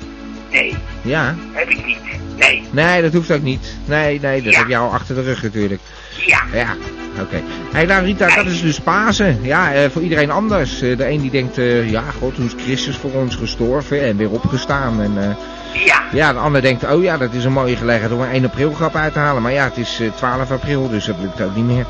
[0.50, 1.34] Nee, Ja.
[1.52, 1.96] heb ik niet.
[2.38, 3.76] Nee, Nee, dat hoeft ook niet.
[3.84, 4.58] Nee, nee, dat Ja.
[4.58, 5.80] heb je al achter de rug natuurlijk.
[6.26, 6.40] ja.
[6.52, 6.74] Ja,
[7.20, 7.42] oké.
[7.72, 9.38] Hé, nou Rita, dat is dus Pasen.
[9.42, 10.78] Ja, voor iedereen anders.
[10.78, 11.56] De een die denkt,
[11.90, 15.02] ja, god, toen is Christus voor ons gestorven en weer opgestaan.
[15.02, 15.36] En,
[15.84, 18.44] Ja, ja, de ander denkt, oh ja, dat is een mooie gelegenheid om een 1
[18.44, 19.42] april grap uit te halen.
[19.42, 21.86] Maar ja, het is eh, 12 april, dus dat lukt ook niet meer.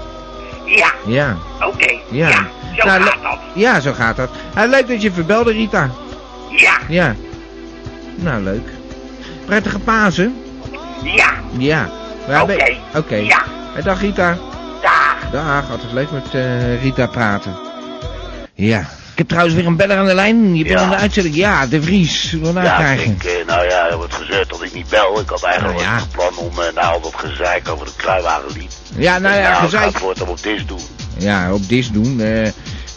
[0.66, 0.92] Ja.
[1.06, 1.36] Ja,
[1.66, 1.92] Oké.
[2.10, 2.28] ja.
[2.28, 2.36] Ja,
[2.76, 3.38] zo Nou, gaat dat.
[3.54, 4.28] Ja, zo gaat dat.
[4.54, 5.90] Eh, leuk dat je verbelde, Rita.
[6.50, 7.14] Ja, Ja.
[8.14, 8.68] Nou, leuk.
[9.46, 10.36] Prettige Pasen?
[11.02, 11.30] ja.
[11.58, 11.88] Ja.
[12.42, 12.76] Oké.
[12.94, 13.14] Oké.
[13.16, 13.42] Ja.
[13.76, 14.36] Eh, Dag Rita.
[14.82, 15.30] Dag.
[15.32, 17.56] Dag, altijd leuk met eh, Rita praten.
[18.54, 18.84] Ja.
[19.16, 20.56] Ik heb trouwens weer een beller aan de lijn.
[20.56, 20.84] Je bent Ja.
[20.84, 21.34] aan de uitzending.
[21.34, 22.32] Ja, de Vries.
[22.40, 25.20] Nou Ja, ik, eh, nou ja, er wordt gezegd dat ik niet bel.
[25.20, 25.96] Ik had eigenlijk Nou ja.
[25.96, 28.76] het plan om eh, al dat gezeik over het kruiwagenlied.
[28.96, 29.84] Ja, nou ja, nou, ik gezeik.
[29.84, 30.80] het voortaan op dit doen.
[31.18, 32.20] Ja, op dis doen.
[32.20, 32.48] eh,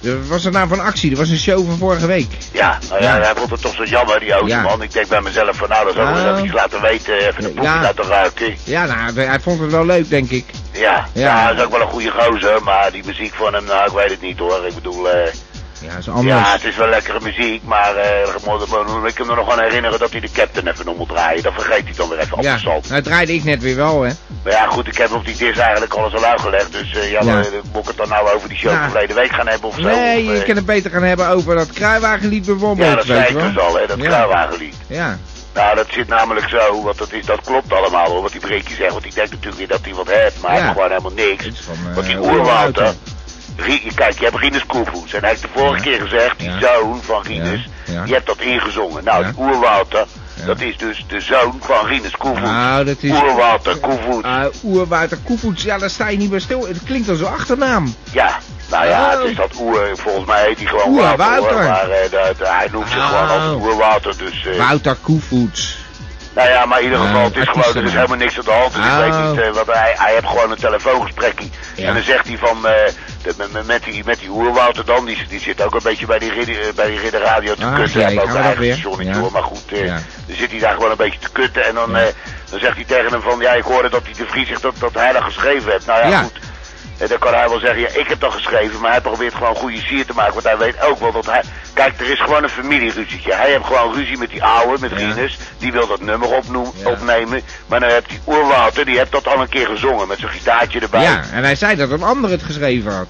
[0.02, 1.10] Wat was er nou van actie?
[1.10, 2.28] Dat was een show van vorige week.
[2.52, 3.22] Ja, nou ja, Ja.
[3.24, 4.62] hij vond het toch zo jammer, die oude Ja.
[4.62, 4.82] man.
[4.82, 6.26] Ik denk bij mezelf van, nou, dat zou ik Nou.
[6.26, 7.14] wel even laten weten.
[7.14, 7.82] Even een proefje Ja.
[7.82, 8.56] laten ruiken.
[8.64, 10.46] Ja, nou, de- hij vond het wel leuk, denk ik.
[10.72, 11.06] Ja, Ja.
[11.14, 11.44] ja.
[11.44, 14.10] hij is ook wel een goede gozer, maar die muziek van hem, nou, ik weet
[14.10, 14.66] het niet hoor.
[14.68, 15.34] Ik bedoel, eh,
[15.82, 16.28] Ja, is anders.
[16.40, 20.00] ja, het is wel lekkere muziek, maar eh, ik ik kan me nog aan herinneren
[20.00, 21.44] dat hij de captain even nog moet draaien.
[21.44, 22.90] Dan vergeet hij dan weer even Ja, afgesalt.
[22.90, 24.12] nou draaide ik net weer wel, hè.
[24.44, 27.20] Maar ja, goed, ik heb op die dis eigenlijk alles al uitgelegd, dus eh, ja,
[27.24, 27.34] Ja.
[27.34, 28.80] maar, eh, moet ik het dan nou over die show Ja.
[28.82, 29.82] van verleden week gaan hebben of zo?
[29.82, 33.18] Nee, of, je kan het beter gaan hebben over dat kruiwagenlied bijvoorbeeld, Ja, dat weet
[33.18, 33.48] zei ik wel.
[33.54, 34.04] dus al, hè, dat Ja.
[34.08, 34.76] kruiwagenlied.
[34.88, 35.18] Ja.
[35.54, 38.76] Nou, dat zit namelijk zo, want dat, is, dat klopt allemaal hoor, wat die Brinkie
[38.76, 38.92] zegt.
[38.92, 41.46] Want die denkt natuurlijk weer dat hij wat heeft, maar hij heeft gewoon helemaal niks.
[41.94, 42.16] want die.
[42.16, 42.94] Rie-
[43.96, 45.14] kijk, je hebt Rinus Koevoets.
[45.14, 47.68] En hij heeft de vorige keer gezegd, die zoon van Rinus,
[48.06, 49.04] die hebt dat ingezongen.
[49.04, 50.06] Nou, die oerwouter,
[50.46, 52.42] dat is dus de zoon van Rinus Koevoets.
[52.42, 53.12] Nou, dat is...
[53.12, 54.28] Oerwouter Koevoets.
[54.28, 56.68] Uh, Oerwouter Koevoets, ja, daar sta je niet bij stil.
[56.68, 57.94] Het klinkt als een achternaam.
[58.12, 58.38] Ja,
[58.70, 59.20] nou ja, Oh.
[59.20, 62.98] het is dat oer, volgens mij heet hij gewoon Wouter, maar eh, hij noemt zich
[62.98, 63.08] Oh.
[63.08, 64.46] gewoon altijd Oerwouter, dus...
[64.46, 65.78] eh, Wouter Koevoets.
[66.40, 68.46] Nou ja, maar in ieder geval, Eh, het is gewoon, er is helemaal niks aan
[68.46, 68.74] de hand.
[68.74, 71.48] Dus ik weet niet, want hij, hij heeft gewoon een telefoongesprekje.
[71.78, 72.74] En dan zegt hij van, eh,
[73.38, 76.32] met, met- die, met die Oerwouter dan, die, die zit ook een beetje bij die,
[76.34, 78.02] ridder, eh, bij die Ridder Radio te Ah, kutten.
[78.02, 79.20] Hij heeft ook eigen stationnetje Ja.
[79.20, 81.66] hoor, maar goed, eh, dan zit hij daar gewoon een beetje te kutten.
[81.66, 81.92] En dan,
[82.50, 84.74] dan zegt hij tegen hem van, ja, ik hoorde dat hij de Vries zegt dat,
[84.80, 85.86] dat hij dat geschreven heeft.
[85.86, 86.22] Nou Ja.
[86.22, 86.40] goed.
[87.00, 89.56] En dan kan hij wel zeggen, ja, ik heb dat geschreven, maar hij probeert gewoon
[89.56, 90.34] goede sier te maken.
[90.34, 91.44] Want hij weet ook wel dat hij...
[91.74, 93.34] Kijk, er is gewoon een familieruzietje.
[93.34, 95.38] Hij heeft gewoon ruzie met die oude, met Rinus.
[95.58, 97.42] Die wil dat nummer opnoem, opnemen.
[97.68, 100.80] Maar dan heeft die Oerwouter, die heeft dat al een keer gezongen met zijn gitaartje
[100.80, 101.02] erbij.
[101.02, 103.10] Ja, en hij zei dat een ander het geschreven had.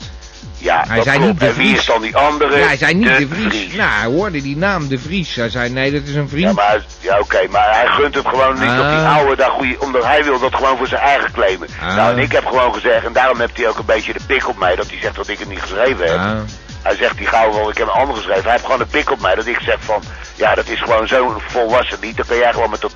[0.61, 1.31] Ja, Hij zei klopt.
[1.31, 1.79] niet de En wie Vries.
[1.79, 2.57] is dan die andere?
[2.57, 3.73] Ja, hij zei niet de, De Vries.
[3.73, 5.35] Nou, hij hoorde die naam, de Vries.
[5.35, 6.47] Hij zei, nee, dat is een vriend.
[6.47, 9.15] Ja, maar, ja oké, maar hij gunt het gewoon niet op die Ah.
[9.15, 11.67] oude daar goeie, omdat hij wil dat gewoon voor zijn eigen claimen.
[11.81, 11.95] Ah.
[11.95, 14.47] Nou, en ik heb gewoon gezegd, en daarom heeft hij ook een beetje de pik
[14.47, 16.17] op mij, dat hij zegt dat ik het niet geschreven heb.
[16.17, 16.31] Ah.
[16.81, 18.43] Hij zegt, die gauw wel, ik heb een ander geschreven.
[18.43, 20.01] Hij heeft gewoon een pik op mij, dat ik zeg van,
[20.35, 22.17] ja, dat is gewoon zo'n volwassen lied.
[22.17, 22.93] Dan kan jij gewoon met dat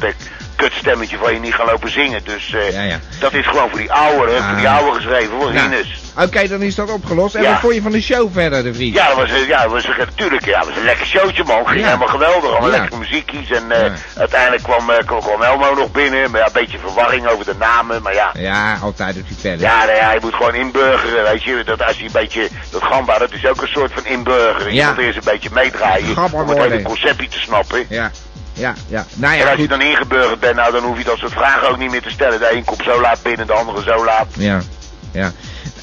[0.55, 2.21] kutstemmetje van je niet gaan lopen zingen.
[2.23, 2.99] Dus eh, Ja, ja.
[3.19, 4.77] dat is gewoon voor die oude, voor die Ah.
[4.77, 5.71] oude geschreven, voor Nou.
[6.17, 7.35] Oké, dan is dat opgelost.
[7.35, 7.51] En Ja.
[7.51, 8.93] wat vond je van de show verder, de Vries?
[8.93, 11.67] Ja, dat was, ja, dat was natuurlijk, ja, dat was een lekker showtje man.
[11.67, 13.51] Ging helemaal geweldig, allemaal lekkere muziekjes.
[13.51, 17.45] En eh, uiteindelijk kwam, eh, kwam, kwam Elmo nog binnen, maar een beetje verwarring over
[17.45, 18.01] de namen.
[18.01, 19.59] Maar ja, Ja, altijd op die pellen.
[19.59, 21.61] ja, nou ja, je moet gewoon inburgeren, weet je.
[21.65, 24.73] Dat als je een beetje, dat gamba, dat is ook een soort van inburgeren.
[24.73, 27.85] Je moet eerst een beetje meedraaien Gamba om het hele conceptje te snappen.
[27.89, 28.11] Ja,
[28.53, 29.05] ja, ja.
[29.15, 29.69] Nou en ja, als je goed.
[29.69, 32.39] dan ingeburgerd bent, nou, dan hoef je dat soort vragen ook niet meer te stellen.
[32.39, 34.27] De een komt zo laat binnen, de andere zo laat.
[34.37, 34.61] Ja,
[35.11, 35.31] ja.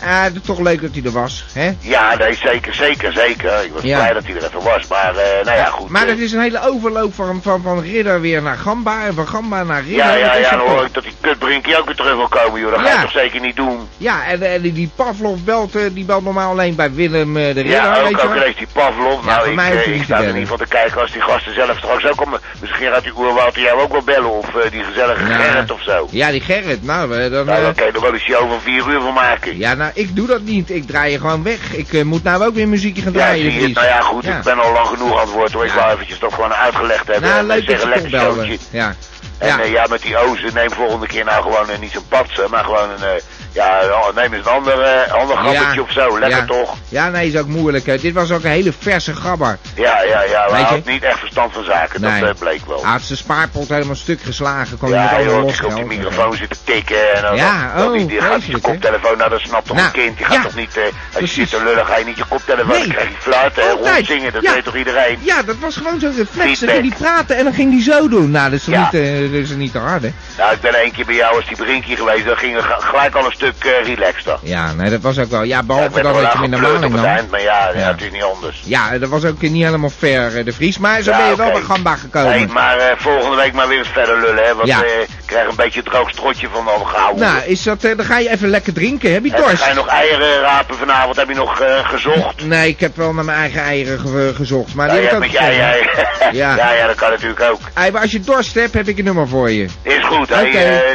[0.05, 1.71] Ah, het is toch leuk dat hij er was, hè?
[1.81, 3.65] Ja, nee, zeker, zeker, zeker.
[3.65, 3.97] Ik was Ja.
[3.99, 5.89] blij dat hij er even was, maar eh, nou ja, goed.
[5.89, 9.15] Maar eh, het is een hele overloop van, van, van Ridder weer naar Gamba en
[9.15, 9.97] van Gamba naar Ridder.
[9.97, 12.71] Ja, ja, ja, dan hoor ik dat die kutbrinkie ook weer terug wil komen, joh.
[12.71, 12.95] Dat ga Ja.
[12.95, 13.89] je toch zeker niet doen?
[13.97, 17.49] Ja, en, en die- Pavlov belt, eh, die belt normaal alleen bij Willem eh, de
[17.53, 19.25] Ridder, Ja, weet ook, ook ineens die Pavlov.
[19.27, 20.35] Ja, nou, ik, eh, ik sta er bellen.
[20.39, 22.41] niet van te kijken als die gasten zelf straks ook komen.
[22.61, 25.25] Misschien gaat die oerwoud jou ook wel bellen, of eh, die gezellige.
[25.25, 26.09] Gerrit of zo.
[26.11, 27.47] Ja, die Gerrit, nou, eh, dan...
[27.47, 29.59] Nou, eh, dan kan je er wel een show van vier uur van maken.
[29.59, 30.71] ja, nou, ik doe dat niet.
[30.71, 31.73] Ik draai je gewoon weg.
[31.75, 33.61] Ik eh, moet nou ook weer muziekje gaan Ja, draaien, zie je.
[33.61, 33.75] Vries.
[33.75, 34.37] Nou ja, goed, Ja.
[34.37, 35.65] ik ben al lang genoeg aan het woord hoor.
[35.65, 37.29] Ik wou eventjes toch gewoon uitgelegd hebben.
[37.29, 38.59] Nou, en leuk dat je lekker showtje.
[38.71, 38.95] Ja.
[39.39, 39.61] En Ja.
[39.61, 42.65] eh, ja, met die ozen neem volgende keer nou gewoon eh, niet zo'n patsen, maar
[42.65, 43.21] gewoon een,
[43.53, 43.81] ja,
[44.15, 46.19] neem eens een ander, eh, ander of zo.
[46.19, 46.45] Lekker ja.
[46.45, 46.77] toch?
[46.89, 48.01] Ja, nee, is ook moeilijk.
[48.03, 49.59] Dit was ook een hele verse gabber.
[49.75, 52.21] Ja, ja, ja, hij had niet echt verstand van zaken, Nee.
[52.21, 52.83] dat eh, bleek wel.
[52.83, 54.79] Hij had zijn spaarpot helemaal stuk geslagen.
[54.79, 57.87] Kon hij Ja, met joh, op die microfoon zit te tikken en dan, Ja, dan
[57.87, 60.35] oh, die, die gaat die koptelefoon, nou dat snapt toch Nou, een kind, die gaat
[60.35, 60.43] ja.
[60.43, 60.83] toch niet, eh,
[61.21, 62.81] als je zit te lullen ga je niet je koptelefoon, Nee.
[62.87, 65.19] dan krijg je fluiten en rondzingen, dat weet toch iedereen?
[65.21, 66.61] Ja, dat was gewoon zo'n reflex.
[66.61, 68.31] Dan ging hij praten en dan ging hij zo doen.
[68.31, 70.13] Nou, dat is niet, dat is niet te hard, hè?
[70.39, 73.15] Nou, ik ben één keer bij jou als die Brinkie geweest, dan ging er gelijk
[73.15, 74.39] al een stuk eh relaxter.
[74.43, 75.43] Ja, nee, dat was ook wel.
[75.43, 77.05] Ja, Ja, behalve ben dan dat je de aangepleurd maling nam.
[77.05, 77.79] eind, maar ja, ja.
[77.81, 77.95] Ja.
[77.99, 78.63] is niet anders.
[78.65, 80.79] Ja, dat was ook niet helemaal fair, eh, de Vries.
[80.79, 82.31] Maar zo Ja, ben je wel bij Gamba gekomen.
[82.31, 84.83] Nee, maar eh, volgende week maar weer eens verder lullen, hè, want Ja.
[84.85, 87.15] ik krijg een beetje droog strotje van al gauw.
[87.17, 89.13] Nou, is dat, dan ga je even lekker drinken.
[89.13, 89.63] Heb je dorst?
[89.63, 91.17] ga je nog eieren rapen vanavond?
[91.17, 92.45] Heb je nog gezocht?
[92.45, 94.75] Nee, ik heb wel naar mijn eigen eieren ge- gezocht.
[94.75, 95.59] Maar Ja, die heb ik ook gevonden.
[96.33, 96.55] Ja.
[96.57, 96.73] Ja.
[96.73, 97.59] ja, dat kan natuurlijk ook.
[97.75, 99.67] Hey, maar als je dorst hebt, heb ik een nummer voor je.
[99.83, 100.43] Is goed, eh,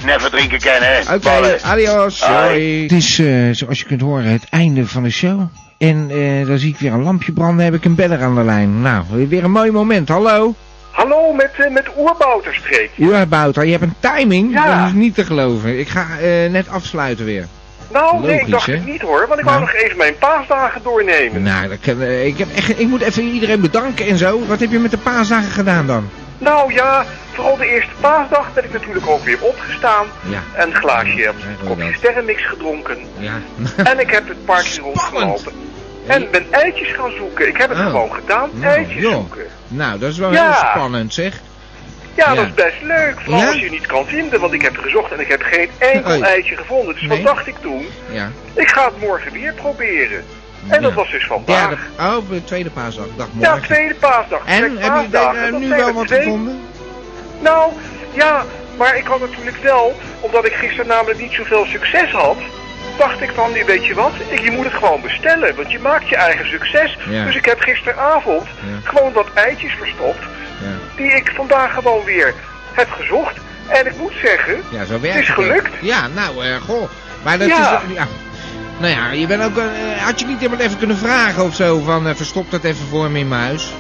[0.04, 1.00] never drinken kennen, hè?
[1.02, 1.60] Oké, Ballen.
[1.64, 2.22] adios.
[2.36, 2.82] Hoi.
[2.82, 5.42] Het is, eh, zoals je kunt horen, het einde van de show.
[5.78, 8.44] En eh, dan zie ik weer een lampje branden, heb ik een beller aan de
[8.44, 8.82] lijn.
[8.82, 10.10] Nou, weer een mooi moment.
[10.10, 10.54] Hallo?
[10.92, 12.90] Hallo, met, eh, met Oerbouter spreek.
[12.96, 14.54] Ja, Bouter, je hebt een timing.
[14.54, 14.80] Ja.
[14.80, 15.80] Dat is niet te geloven.
[15.80, 17.48] Ik ga eh, net afsluiten weer.
[17.92, 18.74] Nou, nee, ik dacht hè?
[18.74, 19.58] het niet hoor, want ik Nou.
[19.60, 21.42] wou nog even mijn paasdagen doornemen.
[21.44, 24.46] Nou, dat kan, ik, heb echt, ik moet even iedereen bedanken en zo.
[24.48, 26.10] Wat heb je met de paasdagen gedaan dan?
[26.38, 27.06] Nou ja,
[27.36, 30.06] vooral de eerste paasdag ben ik natuurlijk ook weer opgestaan.
[30.30, 30.40] Ja.
[30.54, 32.98] En een glaasje, Ja, een ja, kopje sterrenmix gedronken.
[33.18, 33.34] Ja.
[33.92, 35.52] En ik heb het parkje rondgelopen.
[36.08, 37.48] En ben eitjes gaan zoeken.
[37.48, 37.86] Ik heb het Oh.
[37.86, 39.12] gewoon gedaan, Nou, eitjes joh.
[39.14, 39.46] zoeken.
[39.68, 40.44] Nou, dat is wel Ja.
[40.44, 41.34] heel spannend zeg.
[42.16, 42.36] Ja, Ja.
[42.36, 43.16] dat is best leuk.
[43.24, 43.48] Vooral Ja?
[43.48, 46.56] als je niet kan vinden, want ik heb gezocht en ik heb geen enkel eitje
[46.58, 46.94] gevonden.
[46.94, 47.10] Dus Nee.
[47.24, 47.88] wat dacht ik toen?
[48.12, 48.30] Ja.
[48.54, 50.24] Ik ga het morgen weer proberen.
[50.68, 51.68] En dat was dus vandaag.
[51.70, 53.06] Derde, oh, de tweede paasdag.
[53.18, 53.64] Dag Ja, morgen.
[53.68, 54.42] tweede paasdag.
[54.46, 56.60] En, heb je paasdagen, eh, nu wel wat gevonden?
[57.40, 57.72] Nou,
[58.14, 58.46] ja,
[58.78, 62.38] maar ik had natuurlijk wel, omdat ik gisteren namelijk niet zoveel succes had,
[62.98, 66.10] dacht ik van, weet je wat, ik, je moet het gewoon bestellen, want je maakt
[66.10, 66.98] je eigen succes.
[67.10, 67.26] Ja.
[67.26, 68.90] Dus ik heb gisteravond Ja.
[68.90, 70.20] gewoon wat eitjes verstopt,
[70.62, 70.68] Ja.
[70.96, 72.34] die ik vandaag gewoon weer
[72.74, 73.36] heb gezocht.
[73.68, 75.70] En ik moet zeggen, Ja, zo werkt het is gelukt.
[75.82, 76.90] Ja, nou, eh, goh.
[77.24, 77.82] Maar dat Ja.
[77.88, 77.94] is...
[77.96, 78.08] Ja.
[78.78, 79.58] Nou ja, je bent ook...
[79.58, 79.64] eh,
[80.06, 81.80] had je niet iemand even kunnen vragen of zo?
[81.80, 83.74] Van, eh, verstop dat even voor me in mijn huis.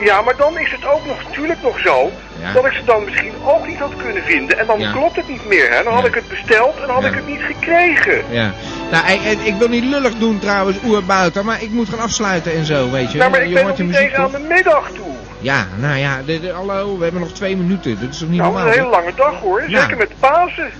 [0.00, 2.52] Ja, maar dan is het ook nog natuurlijk nog zo Ja.
[2.52, 4.58] dat ik ze dan misschien ook niet had kunnen vinden.
[4.58, 4.92] En dan Ja.
[4.92, 5.82] klopt het niet meer, hè.
[5.82, 6.08] Dan had Ja.
[6.08, 8.22] ik het besteld en had ik het niet gekregen.
[8.30, 8.52] Ja.
[8.90, 12.64] Nou, ik, ik- wil niet lullig doen trouwens, oerbouter, maar ik moet gaan afsluiten en
[12.64, 13.18] zo, weet je.
[13.18, 15.06] Nou, maar ik je ben nog niet eens aan de middag toe.
[15.40, 17.98] Ja, nou ja, de, de- hallo, we hebben nog twee minuten.
[18.00, 18.68] Dat is toch niet Nou, normaal?
[18.72, 19.62] een hele lange dag hoor.
[19.68, 19.80] Ja.
[19.80, 20.70] Zeker met Pasen.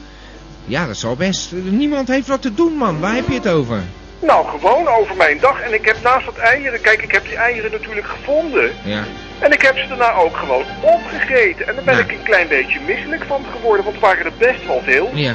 [0.65, 1.53] Ja, dat zal best.
[1.53, 3.01] Niemand heeft wat te doen, man.
[3.01, 3.81] Waar heb je het over?
[4.21, 5.61] Nou, gewoon over mijn dag.
[5.61, 8.71] En ik heb naast dat eieren, kijk, ik heb die eieren natuurlijk gevonden.
[8.85, 9.03] Ja.
[9.39, 11.69] En ik heb ze daarna ook gewoon opgegeten.
[11.69, 12.01] En daar ben Ja.
[12.03, 15.11] ik een klein beetje misselijk van geworden, want er waren er best wel veel.
[15.15, 15.33] Ja.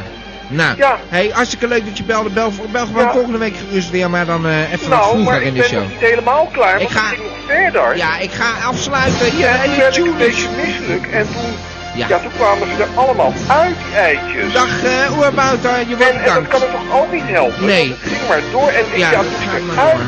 [0.47, 0.97] Nou, Ja.
[1.09, 2.29] hey, hartstikke leuk dat je belde.
[2.29, 3.11] Bel, bel gewoon Ja.
[3.11, 5.59] volgende week gerust weer, maar dan eh, even wat nou, vroeger maar in ik de
[5.59, 5.79] ben show.
[5.79, 7.97] nog niet helemaal klaar, want Ik ga- ik ging nog verder.
[7.97, 9.31] Ja, ik ga afsluiten.
[9.31, 11.07] Hier, en en toen werd ik een beetje misselijk.
[11.11, 11.53] En toen,
[11.95, 12.07] Ja.
[12.07, 12.19] ja.
[12.19, 14.53] toen kwamen ze er allemaal uit, die eitjes.
[14.53, 17.65] Dag uh, Oerbouter, je wordt En, en dat kan het toch ook niet helpen?
[17.65, 17.89] Nee.
[17.89, 19.99] Het ging maar door en ik Ja, ja, dat toen ik eruit.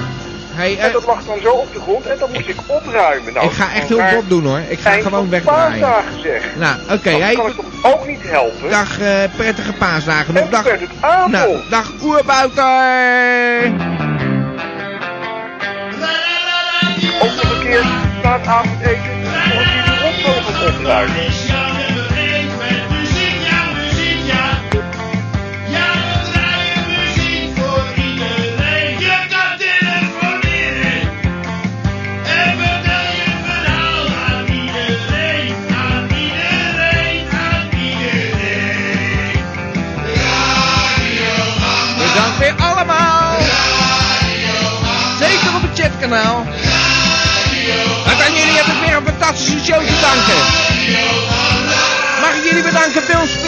[0.56, 3.34] Hey, En eh, dat lag dan zo op de grond en dan moest ik opruimen.
[3.34, 4.62] Nou, ik ga echt heel wat doen hoor.
[4.68, 5.80] Ik ga gewoon wegdraaien.
[5.80, 6.44] paasdagen zeg.
[6.56, 7.12] Nou, oké.
[7.12, 8.70] dat hey, kan ik toch ook niet helpen?
[8.70, 10.44] dag eh, prettige paasdagen nog.
[10.44, 10.82] En Dag, het
[11.28, 12.64] nou, dag Oerbouter.
[17.22, 17.86] Ook nog een keer
[18.24, 21.45] na het avondeten nog een keer de opruimen.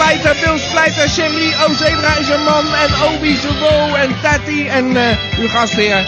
[0.08, 4.98] Splijter, Bill Splijter, Sherry, O Zebra is een man en Obi Zebo en Tati en
[4.98, 6.06] eh, uw gastheer.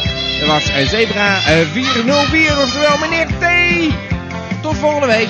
[0.47, 3.43] Was eh, Zebra eh, 404, oftewel meneer T.
[4.61, 5.29] Tot volgende week.